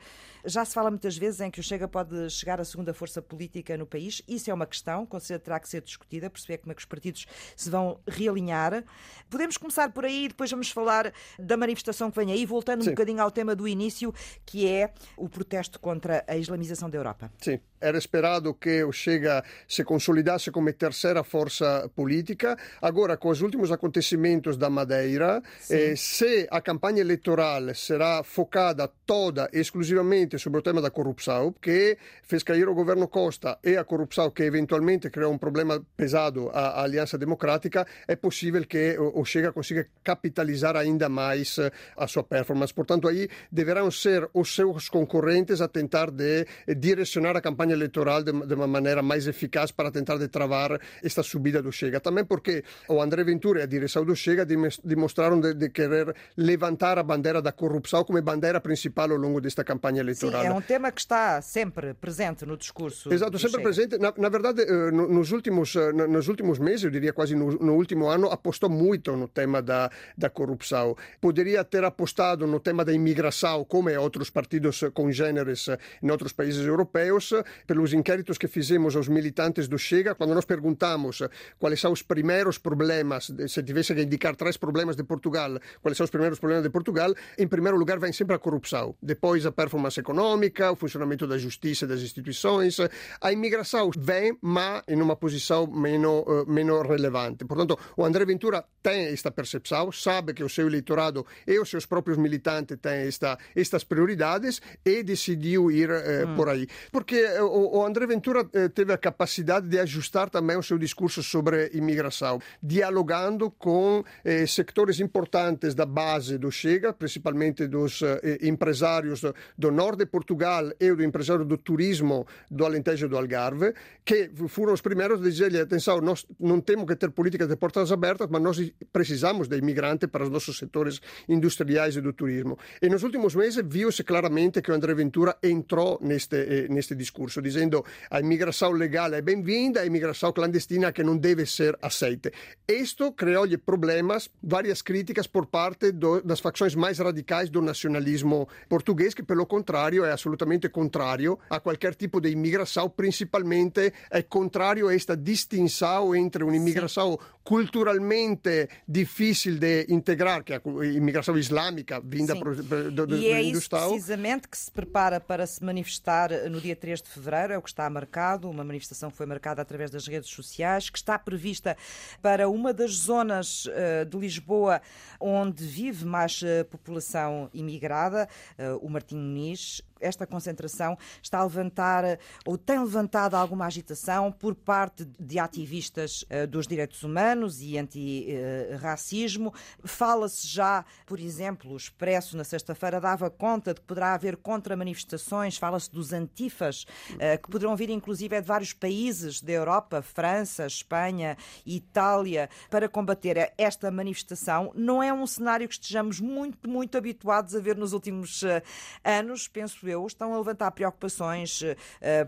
já 0.47 0.63
se 0.63 0.73
fala 0.73 0.89
muitas 0.89 1.17
vezes 1.17 1.41
em 1.41 1.51
que 1.51 1.59
o 1.59 1.63
Chega 1.63 1.87
pode 1.87 2.29
chegar 2.29 2.59
à 2.59 2.65
segunda 2.65 2.93
força 2.93 3.21
política 3.21 3.77
no 3.77 3.85
país. 3.85 4.21
Isso 4.27 4.49
é 4.49 4.53
uma 4.53 4.65
questão, 4.65 5.05
com 5.05 5.19
certeza 5.19 5.39
terá 5.39 5.59
que 5.59 5.67
ser 5.67 5.81
discutida, 5.81 6.29
perceber 6.29 6.59
como 6.59 6.71
é 6.71 6.75
que 6.75 6.79
os 6.79 6.85
partidos 6.85 7.25
se 7.55 7.69
vão 7.69 7.99
realinhar. 8.07 8.83
Podemos 9.29 9.57
começar 9.57 9.91
por 9.91 10.05
aí, 10.05 10.29
depois 10.29 10.49
vamos 10.49 10.69
falar 10.69 11.13
da 11.37 11.57
manifestação 11.57 12.09
que 12.09 12.17
vem 12.17 12.31
aí, 12.31 12.45
voltando 12.45 12.83
Sim. 12.83 12.89
um 12.89 12.93
bocadinho 12.93 13.21
ao 13.21 13.29
tema 13.29 13.55
do 13.55 13.67
início, 13.67 14.13
que 14.45 14.65
é 14.67 14.93
o 15.17 15.27
protesto 15.27 15.79
contra 15.79 16.23
a 16.27 16.37
islamização 16.37 16.89
da 16.89 16.97
Europa. 16.97 17.29
Sim, 17.39 17.59
era 17.81 17.97
esperado 17.97 18.53
que 18.53 18.83
o 18.83 18.91
Chega 18.91 19.43
se 19.67 19.83
consolidasse 20.07 20.51
como 20.51 20.71
terceira 20.71 21.21
força 21.23 21.89
política. 21.93 22.57
Agora, 22.81 23.17
com 23.17 23.29
os 23.29 23.41
últimos 23.41 23.71
acontecimentos 23.71 24.55
da 24.55 24.69
Madeira, 24.69 25.41
eh, 25.69 25.95
se 25.97 26.47
a 26.49 26.61
campanha 26.61 27.01
eleitoral 27.01 27.75
será 27.75 28.23
focada 28.23 28.89
toda 29.05 29.49
exclusivamente 29.51 30.39
sobre 30.39 30.59
o 30.59 30.61
tema 30.61 30.81
da 30.81 30.89
corrução, 30.89 31.53
que 31.61 31.97
fez 32.23 32.41
cair 32.43 32.69
o 32.69 32.73
governo 32.73 33.07
Costa 33.07 33.57
e 33.63 33.75
a 33.75 33.83
corrução 33.83 34.31
que 34.31 34.43
eventualmente 34.43 35.09
criou 35.09 35.33
um 35.33 35.37
problema 35.37 35.85
pesado 35.97 36.49
à, 36.53 36.83
Aliança 36.83 37.17
Democrática, 37.17 37.85
é 38.07 38.15
possível 38.15 38.65
que 38.65 38.97
o, 38.97 39.25
Chega 39.25 39.51
consiga 39.51 39.85
capitalizar 40.03 40.77
ainda 40.77 41.09
mais 41.09 41.57
eh, 41.57 41.69
a 41.97 42.07
sua 42.07 42.23
performance. 42.23 42.73
Portanto, 42.73 43.09
aí 43.09 43.27
deverão 43.51 43.91
ser 43.91 44.29
os 44.33 44.55
seus 44.55 44.87
concorrentes 44.87 45.59
a 45.59 45.67
tentar 45.67 46.09
de 46.11 46.45
direcionar 46.77 47.35
a 47.35 47.41
campanha 47.41 47.73
eleitoral 47.73 48.23
de, 48.23 48.31
de 48.31 48.53
uma 48.53 48.67
maneira 48.67 49.01
mais 49.01 49.27
eficaz 49.27 49.69
para 49.71 49.91
tentar 49.97 50.17
de 50.17 50.27
travar 50.27 50.79
esta 51.03 51.23
subida 51.23 51.61
do 51.61 51.71
Chega. 51.71 51.99
Também 51.99 52.23
porque 52.23 52.63
o 52.87 53.01
André 53.01 53.23
Ventura 53.23 53.61
e 53.61 53.63
a 53.63 53.65
direção 53.65 54.05
do 54.05 54.15
Chega 54.15 54.45
demonstraram 54.83 55.39
de, 55.39 55.53
de 55.53 55.69
querer 55.69 56.15
levantar 56.35 56.97
a 56.97 57.03
bandeira 57.03 57.41
da 57.41 57.51
corrupção 57.51 58.03
como 58.03 58.21
bandeira 58.21 58.59
principal 58.61 59.11
ao 59.11 59.17
longo 59.17 59.41
desta 59.41 59.63
campanha 59.63 60.01
eleitoral. 60.01 60.41
Sim, 60.41 60.47
é 60.47 60.53
um 60.53 60.61
tema 60.61 60.91
que 60.91 61.01
está 61.01 61.41
sempre 61.41 61.93
presente 61.93 62.45
no 62.45 62.57
discurso. 62.57 63.11
Exato, 63.11 63.37
sempre 63.39 63.61
Chega. 63.61 63.63
presente. 63.63 63.97
Na, 63.97 64.13
na 64.17 64.29
verdade, 64.29 64.61
eh, 64.61 64.91
nos 64.91 65.31
últimos, 65.31 65.75
eh, 65.75 65.91
nos 65.91 66.27
últimos 66.27 66.59
meses, 66.59 66.83
eu 66.83 66.91
diria 66.91 67.13
quase 67.13 67.35
no, 67.35 67.51
no, 67.51 67.73
último 67.75 68.07
ano, 68.07 68.27
apostou 68.27 68.69
muito 68.69 69.15
no 69.15 69.27
tema 69.27 69.61
da, 69.61 69.89
da 70.17 70.29
corrupção. 70.29 70.95
Poderia 71.19 71.63
ter 71.63 71.83
apostado 71.83 72.45
no 72.45 72.59
tema 72.59 72.83
da 72.85 72.93
imigração, 72.93 73.63
como 73.63 73.89
outros 73.97 74.29
partidos 74.29 74.83
congêneres 74.93 75.67
em 76.03 76.11
outros 76.11 76.33
países 76.33 76.65
europeus, 76.65 77.33
pelos 77.65 77.93
inquéritos 77.93 78.37
que 78.37 78.47
fizemos 78.47 78.95
aos 78.95 79.07
militantes 79.07 79.67
do 79.67 79.77
Chega, 79.87 80.15
quando 80.15 80.35
nós 80.35 80.43
perguntamos 80.43 81.23
quais 81.57 81.79
são 81.79 81.93
os 81.93 82.01
primeiros 82.01 82.57
problemas, 82.57 83.31
se 83.47 83.63
tivesse 83.63 83.95
que 83.95 84.01
indicar 84.01 84.35
três 84.35 84.57
problemas 84.57 84.97
de 84.97 85.03
Portugal, 85.03 85.57
quais 85.81 85.95
são 85.95 86.03
os 86.03 86.09
primeiros 86.09 86.39
problemas 86.39 86.63
de 86.63 86.69
Portugal, 86.69 87.13
em 87.37 87.47
primeiro 87.47 87.77
lugar 87.77 87.97
vem 87.97 88.11
sempre 88.11 88.35
a 88.35 88.39
corrupção, 88.39 88.93
depois 89.01 89.45
a 89.45 89.51
performance 89.51 89.97
econômica, 89.97 90.69
o 90.69 90.75
funcionamento 90.75 91.25
da 91.25 91.37
justiça 91.37 91.85
e 91.85 91.87
das 91.87 92.01
instituições. 92.01 92.77
A 93.21 93.31
imigração 93.31 93.89
vem, 93.97 94.37
mas 94.41 94.83
em 94.89 95.01
uma 95.01 95.15
posição 95.15 95.65
menos, 95.67 96.23
uh, 96.27 96.45
menos 96.45 96.85
relevante. 96.85 97.45
Portanto, 97.45 97.79
o 97.95 98.03
André 98.03 98.25
Ventura 98.25 98.65
tem 98.83 99.05
esta 99.05 99.31
percepção, 99.31 99.89
sabe 99.91 100.33
que 100.33 100.43
o 100.43 100.49
seu 100.49 100.67
eleitorado 100.67 101.25
e 101.47 101.57
os 101.59 101.69
seus 101.69 101.85
próprios 101.85 102.17
militantes 102.17 102.77
têm 102.81 103.07
esta, 103.07 103.37
estas 103.55 103.85
prioridades 103.85 104.61
e 104.83 105.01
decidiu 105.01 105.71
ir 105.71 105.89
uh, 105.89 106.27
hum. 106.27 106.35
por 106.35 106.49
aí. 106.49 106.67
Porque 106.91 107.23
o, 107.39 107.77
o 107.79 107.85
André 107.85 108.05
Ventura 108.05 108.43
teve 108.73 108.91
a 108.91 108.97
capacidade 108.97 109.67
de 109.67 109.76
ajustar 109.79 110.29
também 110.29 110.57
o 110.57 110.63
seu 110.63 110.77
discurso 110.77 111.21
sobre 111.23 111.69
imigração, 111.73 112.39
dialogando 112.61 113.51
com 113.51 114.03
eh, 114.23 114.45
setores 114.45 114.99
importantes 114.99 115.73
da 115.73 115.85
base 115.85 116.37
do 116.37 116.51
Chega, 116.51 116.93
principalmente 116.93 117.67
dos 117.67 118.01
eh, 118.01 118.39
empresários 118.41 119.21
do 119.57 119.71
norte 119.71 119.99
de 119.99 120.05
Portugal 120.05 120.71
e 120.79 120.93
do 120.93 121.03
empresário 121.03 121.45
do 121.45 121.57
turismo 121.57 122.25
do 122.49 122.65
Alentejo 122.65 123.07
do 123.07 123.17
Algarve, 123.17 123.73
que 124.03 124.31
foram 124.47 124.73
os 124.73 124.81
primeiros 124.81 125.19
a 125.19 125.23
dizer-lhe, 125.23 125.59
atenção, 125.59 125.99
nós 126.01 126.25
não 126.39 126.61
temos 126.61 126.85
que 126.85 126.95
ter 126.95 127.11
políticas 127.11 127.47
de 127.47 127.55
portas 127.55 127.91
abertas, 127.91 128.27
mas 128.29 128.41
nós 128.41 128.71
precisamos 128.91 129.47
de 129.47 129.57
imigrantes 129.57 130.09
para 130.09 130.23
os 130.23 130.29
nossos 130.29 130.57
setores 130.57 131.01
industriais 131.27 131.95
e 131.95 132.01
do 132.01 132.13
turismo. 132.13 132.57
E 132.81 132.89
nos 132.89 133.03
últimos 133.03 133.35
meses 133.35 133.63
viu-se 133.65 134.03
claramente 134.03 134.61
que 134.61 134.71
o 134.71 134.73
André 134.73 134.93
Ventura 134.93 135.37
entrou 135.43 135.99
neste, 136.01 136.37
eh, 136.37 136.67
neste 136.69 136.95
discurso, 136.95 137.41
dizendo 137.41 137.83
a 138.09 138.19
imigração 138.19 138.71
legal 138.71 139.13
é 139.13 139.21
bem-vinda, 139.21 139.66
a 139.75 139.85
imigração 139.85 140.31
clandestina 140.31 140.91
que 140.91 141.03
não 141.03 141.17
deve 141.17 141.45
ser 141.45 141.77
aceita. 141.81 142.31
Isto 142.67 143.11
criou-lhe 143.11 143.57
problemas, 143.57 144.29
várias 144.41 144.81
críticas 144.81 145.27
por 145.27 145.45
parte 145.45 145.91
do, 145.91 146.21
das 146.21 146.39
facções 146.39 146.75
mais 146.75 146.99
radicais 146.99 147.49
do 147.49 147.61
nacionalismo 147.61 148.47
português, 148.69 149.13
que 149.13 149.23
pelo 149.23 149.45
contrário 149.45 149.87
contrario, 149.87 150.05
è 150.05 150.11
assolutamente 150.11 150.69
contrario 150.69 151.39
a 151.49 151.59
qualquer 151.59 151.95
tipo 151.95 152.19
de 152.19 152.29
imigração, 152.29 152.89
principalmente 152.89 153.93
é 154.09 154.21
contrário 154.23 154.87
a 154.87 154.93
esta 154.93 155.15
distinção 155.15 156.15
entre 156.15 156.43
uma 156.43 156.55
imigração 156.55 157.17
culturalmente 157.43 158.67
difícil 158.85 159.57
de 159.57 159.85
integrar, 159.87 160.43
que 160.43 160.53
é 160.53 160.57
a 160.57 160.85
imigração 160.85 161.37
islâmica 161.37 162.01
vinda 162.03 162.35
do, 162.35 163.07
do, 163.07 163.15
e 163.15 163.27
é 163.27 163.41
isso 163.41 163.69
precisamente 163.69 164.49
que 164.49 164.57
se 164.57 164.69
prepara 164.69 165.17
para 165.19 165.47
se 165.47 165.63
manifestar 165.63 166.29
no 166.49 166.59
dia 166.59 166.75
3 166.75 167.01
de 167.01 167.09
fevereiro, 167.09 167.53
é 167.53 167.57
o 167.57 167.61
que 167.61 167.69
está 167.69 167.89
marcado, 167.89 168.49
uma 168.49 168.65
manifestação 168.65 169.09
que 169.09 169.15
foi 169.15 169.25
marcada 169.25 169.46
através 169.51 169.91
das 169.91 170.07
redes 170.07 170.29
sociais, 170.29 170.89
que 170.89 170.97
está 170.97 171.17
prevista 171.17 171.77
para 172.21 172.49
uma 172.49 172.73
das 172.73 172.91
zonas 172.91 173.65
uh, 173.65 174.05
de 174.05 174.17
Lisboa 174.17 174.81
onde 175.19 175.65
vive 175.65 176.05
mais 176.05 176.41
uh, 176.41 176.65
população 176.69 177.49
imigrada, 177.53 178.27
uh, 178.57 178.77
o 178.85 178.89
Martim 178.89 179.15
Muniz, 179.15 179.81
esta 179.99 180.25
concentração 180.25 180.97
está 181.21 181.39
a 181.39 181.43
levantar 181.43 182.19
ou 182.45 182.57
tem 182.57 182.79
levantado 182.79 183.35
alguma 183.35 183.65
agitação 183.65 184.31
por 184.31 184.55
parte 184.55 185.05
de 185.19 185.39
ativistas 185.39 186.23
uh, 186.23 186.47
dos 186.47 186.67
direitos 186.67 187.03
humanos 187.03 187.61
e 187.61 187.77
anti-racismo. 187.77 189.53
Fala-se 189.83 190.47
já, 190.47 190.85
por 191.05 191.19
exemplo, 191.19 191.71
o 191.71 191.77
Expresso 191.77 192.37
na 192.37 192.43
sexta-feira 192.43 192.99
dava 192.99 193.29
conta 193.29 193.73
de 193.73 193.81
que 193.81 193.87
poderá 193.87 194.13
haver 194.13 194.37
contra-manifestações, 194.37 195.57
fala-se 195.57 195.91
dos 195.91 196.13
antifas, 196.13 196.83
uh, 197.13 197.41
que 197.41 197.49
poderão 197.49 197.75
vir 197.75 197.89
inclusive 197.89 198.35
é 198.35 198.41
de 198.41 198.47
vários 198.47 198.73
países 198.73 199.41
da 199.41 199.51
Europa, 199.51 200.01
França, 200.01 200.65
Espanha, 200.65 201.37
Itália, 201.65 202.49
para 202.69 202.89
combater 202.89 203.53
esta 203.57 203.89
manifestação. 203.91 204.71
Não 204.75 205.01
é 205.01 205.13
um 205.13 205.25
cenário 205.25 205.67
que 205.67 205.73
estejamos 205.73 206.19
muito, 206.19 206.69
muito 206.69 206.97
habituados 206.97 207.55
a 207.55 207.59
ver 207.59 207.75
nos 207.77 207.93
últimos 207.93 208.41
uh, 208.43 208.61
anos, 209.03 209.47
penso 209.47 209.79
eu, 209.87 210.05
estão 210.05 210.33
a 210.33 210.37
levantar 210.37 210.71
preocupações 210.71 211.61
uh, 211.61 211.75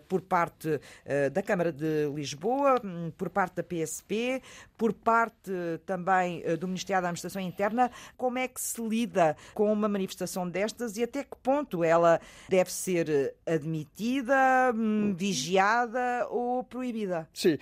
por 0.07 0.21
parte 0.21 0.67
uh, 0.69 1.29
da 1.31 1.41
Câmara 1.41 1.71
de 1.71 2.09
Lisboa, 2.13 2.75
um, 2.83 3.11
por 3.11 3.29
parte 3.29 3.55
da 3.55 3.63
PSP, 3.63 4.41
por 4.77 4.93
parte 4.93 5.51
também 5.85 6.41
do 6.57 6.67
Ministério 6.67 7.01
da 7.01 7.09
Administração 7.09 7.41
Interna. 7.41 7.91
Como 8.15 8.37
é 8.37 8.47
que 8.47 8.61
se 8.61 8.81
lida 8.81 9.35
com 9.53 9.71
uma 9.71 9.89
manifestação 9.89 10.49
destas 10.49 10.95
e 10.97 11.03
até 11.03 11.23
que 11.23 11.35
ponto 11.43 11.83
ela 11.83 12.19
deve 12.47 12.71
ser 12.71 13.35
admitida, 13.45 14.71
um, 14.73 15.13
vigiada 15.13 16.27
ou 16.29 16.63
proibida? 16.63 17.27
Sim, 17.33 17.57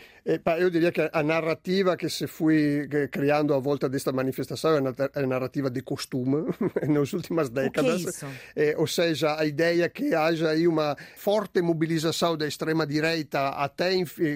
eu 0.60 0.70
diria 0.70 0.92
que 0.92 1.10
a 1.12 1.24
narrativa 1.24 1.98
que 1.98 2.08
se 2.10 2.28
foi 2.28 2.88
criando 3.12 3.54
à 3.54 3.60
volta 3.60 3.90
desta 3.90 4.12
manifestação 4.12 4.78
é 4.78 5.20
a 5.20 5.26
narrativa 5.26 5.70
de 5.72 5.82
costume 5.82 6.54
nas 6.88 7.14
últimas 7.14 7.50
décadas. 7.50 8.02
O 8.02 8.20
que 8.56 8.64
é 8.64 8.70
isso? 8.70 8.80
ou 8.80 8.88
seja, 8.88 9.40
a 9.40 9.46
ideia 9.46 9.87
ideia 9.88 9.90
que 9.90 10.14
haja 10.14 10.50
aí 10.50 10.68
uma 10.68 10.96
forte 11.16 11.62
mobilização 11.62 12.38
da 12.38 12.48
extrema-direita, 12.48 13.50
até 13.50 13.94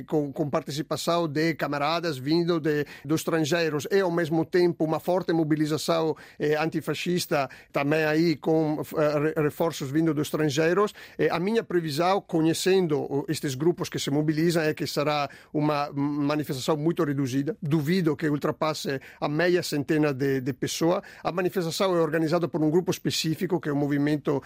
com, 0.07 0.31
com 0.31 0.49
participação 0.49 1.27
de 1.27 1.53
camaradas 1.53 2.17
vindo 2.17 2.59
de, 2.59 2.85
dos 3.05 3.21
estrangeiros, 3.21 3.87
e 3.91 3.99
ao 3.99 4.11
mesmo 4.11 4.45
tempo 4.45 4.83
uma 4.83 4.99
forte 4.99 5.33
mobilização 5.33 6.15
eh, 6.39 6.55
antifascista 6.55 7.49
também 7.71 8.03
aí 8.03 8.35
com 8.35 8.81
eh, 8.97 9.41
reforços 9.41 9.91
vindo 9.91 10.13
dos 10.13 10.27
estrangeiros. 10.27 10.93
Eh, 11.17 11.29
a 11.29 11.39
minha 11.39 11.63
previsão, 11.63 12.21
conhecendo 12.21 13.25
estes 13.27 13.55
grupos 13.55 13.89
que 13.89 13.99
se 13.99 14.09
mobilizam, 14.09 14.63
é 14.63 14.73
que 14.73 14.87
será 14.87 15.29
uma 15.53 15.91
manifestação 15.93 16.77
muito 16.77 17.03
reduzida. 17.03 17.55
Duvido 17.61 18.15
que 18.15 18.29
ultrapasse 18.29 18.99
a 19.19 19.27
meia 19.27 19.61
centena 19.63 20.13
de, 20.13 20.41
de 20.41 20.53
pessoas. 20.53 21.01
A 21.23 21.31
manifestação 21.31 21.95
é 21.95 21.99
organizada 21.99 22.47
por 22.47 22.61
um 22.61 22.69
grupo 22.69 22.91
específico, 22.91 23.59
que 23.59 23.69
é 23.69 23.71
o 23.71 23.75
Movimento 23.75 24.41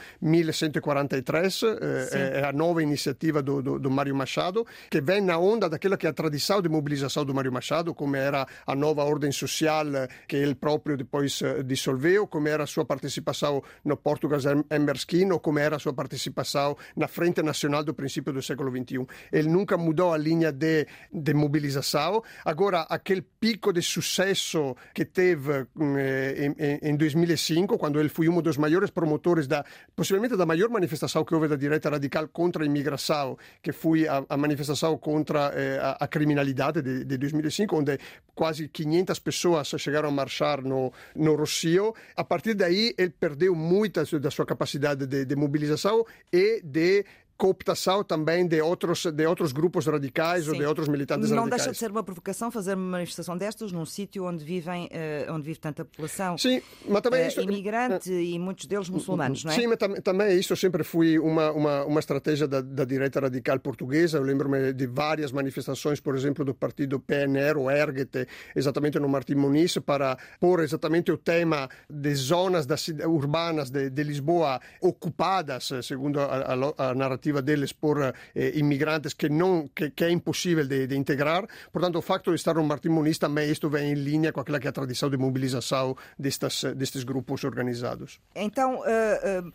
1143, 1.04 1.64
eh, 1.64 2.42
é 2.42 2.46
a 2.46 2.54
nova 2.54 2.82
iniciativa 2.82 3.42
do, 3.42 3.62
do, 3.62 3.80
do 3.80 3.92
Mário 3.92 4.16
Machado, 4.16 4.66
que 4.90 5.02
vem 5.02 5.22
na 5.22 5.38
onda 5.38 5.70
daquela 5.70 5.98
que 5.98 6.08
é 6.08 6.10
a 6.10 6.14
tradição 6.14 6.62
de 6.62 6.70
mobilização 6.70 7.26
do 7.26 7.34
Mário 7.34 7.52
Machado, 7.52 7.94
como 7.94 8.16
era 8.16 8.48
a 8.66 8.76
nova 8.76 9.04
ordem 9.04 9.32
social 9.32 9.86
que 10.28 10.36
ele 10.36 10.56
próprio 10.56 10.98
depois 10.98 11.42
eh, 11.42 11.64
dissolveu, 11.64 12.28
como 12.28 12.48
era 12.48 12.64
a 12.64 12.68
sua 12.68 12.86
participação 12.86 13.62
no 13.84 13.98
Portugal 13.98 14.40
Emberskin 14.72 15.32
ou 15.32 15.40
como 15.40 15.60
era 15.60 15.76
a 15.76 15.80
sua 15.80 15.94
participação 15.94 16.76
na 16.96 17.08
Frente 17.08 17.42
Nacional 17.42 17.84
do 17.84 17.94
princípio 17.94 18.34
do 18.34 18.42
século 18.42 18.72
XXI. 18.72 19.06
Ele 19.32 19.50
nunca 19.50 19.78
mudou 19.78 20.14
a 20.14 20.18
linha 20.18 20.52
de, 20.52 20.88
de 21.12 21.34
mobilização. 21.34 22.24
Agora, 22.44 22.82
aquele 22.90 23.22
pico 23.22 23.72
de 23.74 23.82
sucesso 23.82 24.76
que 24.94 25.06
teve 25.06 25.68
eh, 25.98 26.52
em, 26.82 26.90
em 26.92 26.96
2005, 26.96 27.78
quando 27.78 28.00
ele 28.00 28.10
foi 28.10 28.30
um 28.30 28.42
dos 28.42 28.58
maiores 28.58 28.90
promotores 28.90 29.48
da, 29.48 29.66
possivelmente 29.96 30.36
da 30.36 30.46
maior 30.46 30.70
manifestação 30.70 30.85
que 31.26 31.36
houve 31.36 31.48
da 31.48 31.56
direita 31.56 31.90
radical 31.90 32.28
contra 32.28 32.64
a 32.64 32.66
imigração, 32.66 33.38
que 33.62 33.72
foi 33.72 34.08
a, 34.08 34.24
a 34.28 34.38
manifestação 34.38 34.98
contra 34.98 35.52
eh, 35.56 35.80
a, 35.82 36.06
a, 36.06 36.08
criminalidade 36.08 36.82
de, 36.82 37.04
de 37.04 37.18
2005, 37.18 37.76
onde 37.76 38.00
quase 38.34 38.68
500 38.68 39.20
pessoas 39.20 39.68
chegaram 39.78 40.10
a 40.10 40.12
marchar 40.12 40.62
no, 40.62 40.92
no 41.16 41.36
Rossio. 41.36 41.94
A 42.16 42.24
partir 42.24 42.54
daí, 42.54 42.94
ele 42.98 43.12
perdeu 43.12 43.56
muita 43.56 44.04
da 44.20 44.32
sua 44.32 44.46
capacidade 44.46 45.06
de, 45.06 45.26
de 45.26 45.36
mobilização 45.36 46.06
e 46.32 46.62
de 46.64 47.06
cooptação 47.38 48.04
também 48.04 48.48
de 48.48 48.62
outros, 48.62 49.06
de 49.06 49.26
outros 49.26 49.52
grupos 49.52 49.86
radicais 49.86 50.46
Sim. 50.46 50.52
ou 50.52 50.58
de 50.58 50.66
outros 50.66 50.88
militantes 50.88 51.30
não 51.30 51.38
radicais. 51.38 51.52
Não 51.52 51.58
deixa 51.58 51.72
de 51.72 51.78
ser 51.78 51.92
uma 51.92 52.04
provocação 52.04 52.50
fazer 52.50 52.76
uma 52.76 52.92
manifestação 52.92 53.38
destas 53.38 53.72
num 53.72 53.86
sítio 53.86 54.26
onde, 54.26 54.44
vivem, 54.44 54.86
uh, 54.86 55.34
onde 55.34 55.44
vive 55.44 55.60
tanta 55.60 55.84
população 55.84 56.38
Sim, 56.38 56.62
mas 56.88 57.02
também 57.02 57.24
uh, 57.24 57.28
isto... 57.28 57.42
imigrante 57.42 58.10
uh, 58.10 58.20
e 58.20 58.40
muitos 58.40 58.66
deles 58.66 58.90
muçulmanos, 58.90 59.44
não 59.44 59.52
é? 59.52 59.56
Sim, 59.56 59.68
mas 59.68 59.78
tam 59.78 59.96
também 59.96 60.38
isso 60.38 60.56
sempre 60.56 60.84
foi 60.84 61.20
uma, 61.20 61.52
uma, 61.52 61.86
uma 61.86 62.00
estratégia 62.00 62.48
da, 62.48 62.62
da 62.62 62.86
direita 62.86 63.20
radical 63.20 63.60
portuguesa. 63.60 64.18
Eu 64.18 64.24
lembro-me 64.24 64.72
de 64.72 64.88
várias 64.88 65.32
manifestações, 65.32 66.00
por 66.00 66.16
exemplo, 66.16 66.46
do 66.46 66.54
partido 66.54 67.00
PNR 67.00 67.58
ou 67.58 67.70
Erget, 67.70 68.28
exatamente 68.56 69.00
no 69.00 69.10
Martim 69.10 69.36
Muniz, 69.36 69.78
para 69.80 70.18
pôr 70.40 70.62
exatamente 70.62 71.12
o 71.12 71.18
tema 71.18 71.70
de 71.90 72.14
zonas 72.16 72.66
das, 72.66 72.88
urbanas 72.88 73.70
de, 73.70 73.90
de 73.90 74.04
Lisboa 74.04 74.60
ocupadas, 74.82 75.70
segundo 75.84 76.20
a, 76.20 76.54
a, 76.78 76.90
a 76.92 76.96
narrativa 76.96 77.25
perspectiva 77.26 77.42
deles 77.42 77.74
por 77.74 77.98
eh, 78.02 78.14
imigrantes 78.56 79.14
que, 79.14 79.30
não, 79.30 79.68
que, 79.68 79.90
que 79.90 80.04
é 80.04 80.12
impossível 80.12 80.66
de, 80.68 80.88
de, 80.88 80.96
integrar. 80.96 81.46
Portanto, 81.72 81.98
o 81.98 82.02
facto 82.02 82.30
de 82.30 82.36
estar 82.36 82.56
Muniz 82.56 83.18
também 83.18 83.52
isto 83.52 83.70
vem 83.70 83.92
em 83.92 83.96
linha 83.96 84.32
com 84.32 84.40
aquela 84.40 84.60
que 84.60 84.68
é 84.68 84.70
a 84.70 84.74
tradição 84.74 85.10
de 85.10 85.18
mobilização 85.18 85.96
destes, 86.18 86.64
destes 86.76 87.04
grupos 87.04 87.44
organizados. 87.44 88.20
Então, 88.36 88.80
uh, 88.80 89.48
uh... 89.48 89.54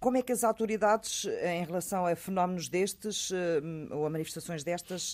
Como 0.00 0.16
é 0.16 0.22
que 0.22 0.32
as 0.32 0.42
autoridades, 0.42 1.26
em 1.44 1.64
relação 1.64 2.06
a 2.06 2.16
fenómenos 2.16 2.68
destes 2.68 3.30
ou 3.88 4.04
a 4.04 4.10
manifestações 4.10 4.64
destas, 4.64 5.12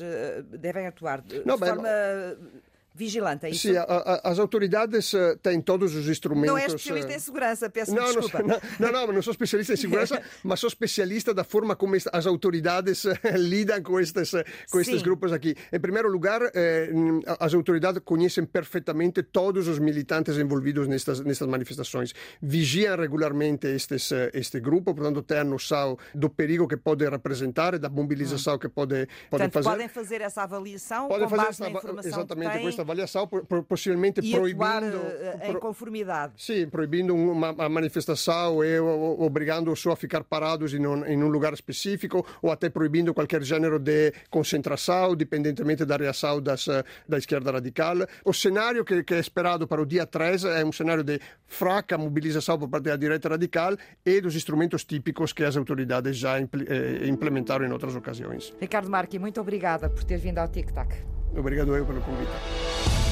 devem 0.48 0.86
atuar? 0.86 1.20
De 1.20 1.44
Não, 1.44 1.58
forma 1.58 1.82
bem, 1.82 2.62
vigilante, 2.98 3.46
é 3.46 3.50
isso? 3.50 3.68
Sim, 3.68 3.76
a, 3.76 3.82
a, 3.82 4.30
as 4.30 4.38
autoridades 4.38 5.14
eh, 5.14 5.36
têm 5.40 5.60
todos 5.60 5.94
os 5.94 6.08
instrumentos. 6.08 6.48
Não 6.48 6.58
é 6.58 6.66
especialista 6.66 7.14
em 7.14 7.18
segurança, 7.18 7.70
peço 7.70 7.94
não, 7.94 8.04
desculpa. 8.04 8.42
Não, 8.42 8.60
não, 8.78 8.92
não, 9.06 9.12
não 9.12 9.22
sou 9.22 9.30
especialista 9.30 9.74
em 9.74 9.76
segurança, 9.76 10.20
mas 10.42 10.58
sou 10.58 10.68
especialista 10.68 11.32
da 11.32 11.44
forma 11.44 11.76
como 11.76 11.94
as 11.94 12.26
autoridades 12.26 13.04
eh, 13.04 13.36
lidam 13.36 13.80
com 13.82 14.00
estes, 14.00 14.32
com 14.70 14.80
estes 14.80 15.00
grupos 15.00 15.32
aqui. 15.32 15.54
Em 15.72 15.78
primeiro 15.78 16.08
lugar, 16.08 16.42
eh, 16.54 16.90
as 17.38 17.54
autoridades 17.54 18.02
conhecem 18.04 18.44
perfeitamente 18.44 19.22
todos 19.22 19.68
os 19.68 19.78
militantes 19.78 20.36
envolvidos 20.36 20.88
nestas, 20.88 21.20
nestas 21.20 21.46
manifestações. 21.46 22.12
Vigiam 22.42 22.96
regularmente 22.96 23.68
estes, 23.68 24.10
este 24.34 24.58
grupo, 24.58 24.92
portanto, 24.92 25.22
têm 25.22 25.38
a 25.38 25.44
noção 25.44 25.96
do 26.12 26.28
perigo 26.28 26.66
que 26.66 26.76
pode 26.76 27.08
representar, 27.08 27.78
da 27.78 27.88
mobilização 27.88 28.56
hum. 28.56 28.58
que 28.58 28.68
pode, 28.68 29.06
pode 29.06 29.08
portanto, 29.30 29.52
fazer. 29.52 29.68
podem 29.68 29.88
fazer 29.88 30.20
essa 30.20 30.42
avaliação 30.42 31.08
podem 31.08 31.24
com 31.24 31.30
fazer 31.30 31.42
base 31.42 31.62
essa, 31.62 31.64
na 31.64 31.78
informação 31.78 32.10
exatamente, 32.10 32.52
que 32.52 32.58
têm 32.58 32.68
avaliação, 32.88 33.26
possivelmente 33.68 34.20
e 34.20 34.32
proibindo. 34.32 34.96
Eh, 34.96 35.50
em 35.50 35.54
conformidade. 35.54 36.32
Sim, 36.36 36.68
proibindo 36.68 37.14
uma, 37.14 37.52
uma 37.52 37.68
manifestação 37.68 38.64
e 38.64 38.80
obrigando 38.80 39.74
só 39.76 39.92
a 39.92 39.96
ficar 39.96 40.24
parados 40.24 40.72
em 40.72 40.86
um, 40.86 41.04
em 41.04 41.22
um 41.22 41.28
lugar 41.28 41.52
específico 41.52 42.26
ou 42.40 42.50
até 42.50 42.70
proibindo 42.70 43.12
qualquer 43.12 43.42
gênero 43.42 43.78
de 43.78 44.12
concentração, 44.30 45.12
independentemente 45.12 45.84
da 45.84 45.96
reação 45.96 46.40
das, 46.40 46.66
da 47.06 47.18
esquerda 47.18 47.52
radical. 47.52 47.96
O 48.24 48.32
cenário 48.32 48.84
que, 48.84 49.02
que 49.04 49.14
é 49.14 49.18
esperado 49.18 49.66
para 49.66 49.82
o 49.82 49.86
dia 49.86 50.06
3 50.06 50.44
é 50.44 50.64
um 50.64 50.72
cenário 50.72 51.04
de 51.04 51.20
fraca 51.46 51.98
mobilização 51.98 52.58
por 52.58 52.68
parte 52.68 52.84
da 52.84 52.96
direita 52.96 53.28
radical 53.28 53.76
e 54.04 54.20
dos 54.20 54.34
instrumentos 54.34 54.84
típicos 54.84 55.32
que 55.32 55.44
as 55.44 55.56
autoridades 55.56 56.16
já 56.16 56.38
eh, 56.38 57.06
implementaram 57.06 57.66
em 57.66 57.72
outras 57.72 57.94
ocasiões. 57.94 58.54
Ricardo 58.60 58.90
Marque, 58.90 59.18
muito 59.18 59.40
obrigada 59.40 59.88
por 59.90 60.04
ter 60.04 60.18
vindo 60.18 60.38
ao 60.38 60.48
Tic 60.48 60.70
Tac. 60.72 61.17
Obrigado 61.36 61.74
eu 61.74 61.84
pelo 61.84 62.00
convite. 62.00 63.07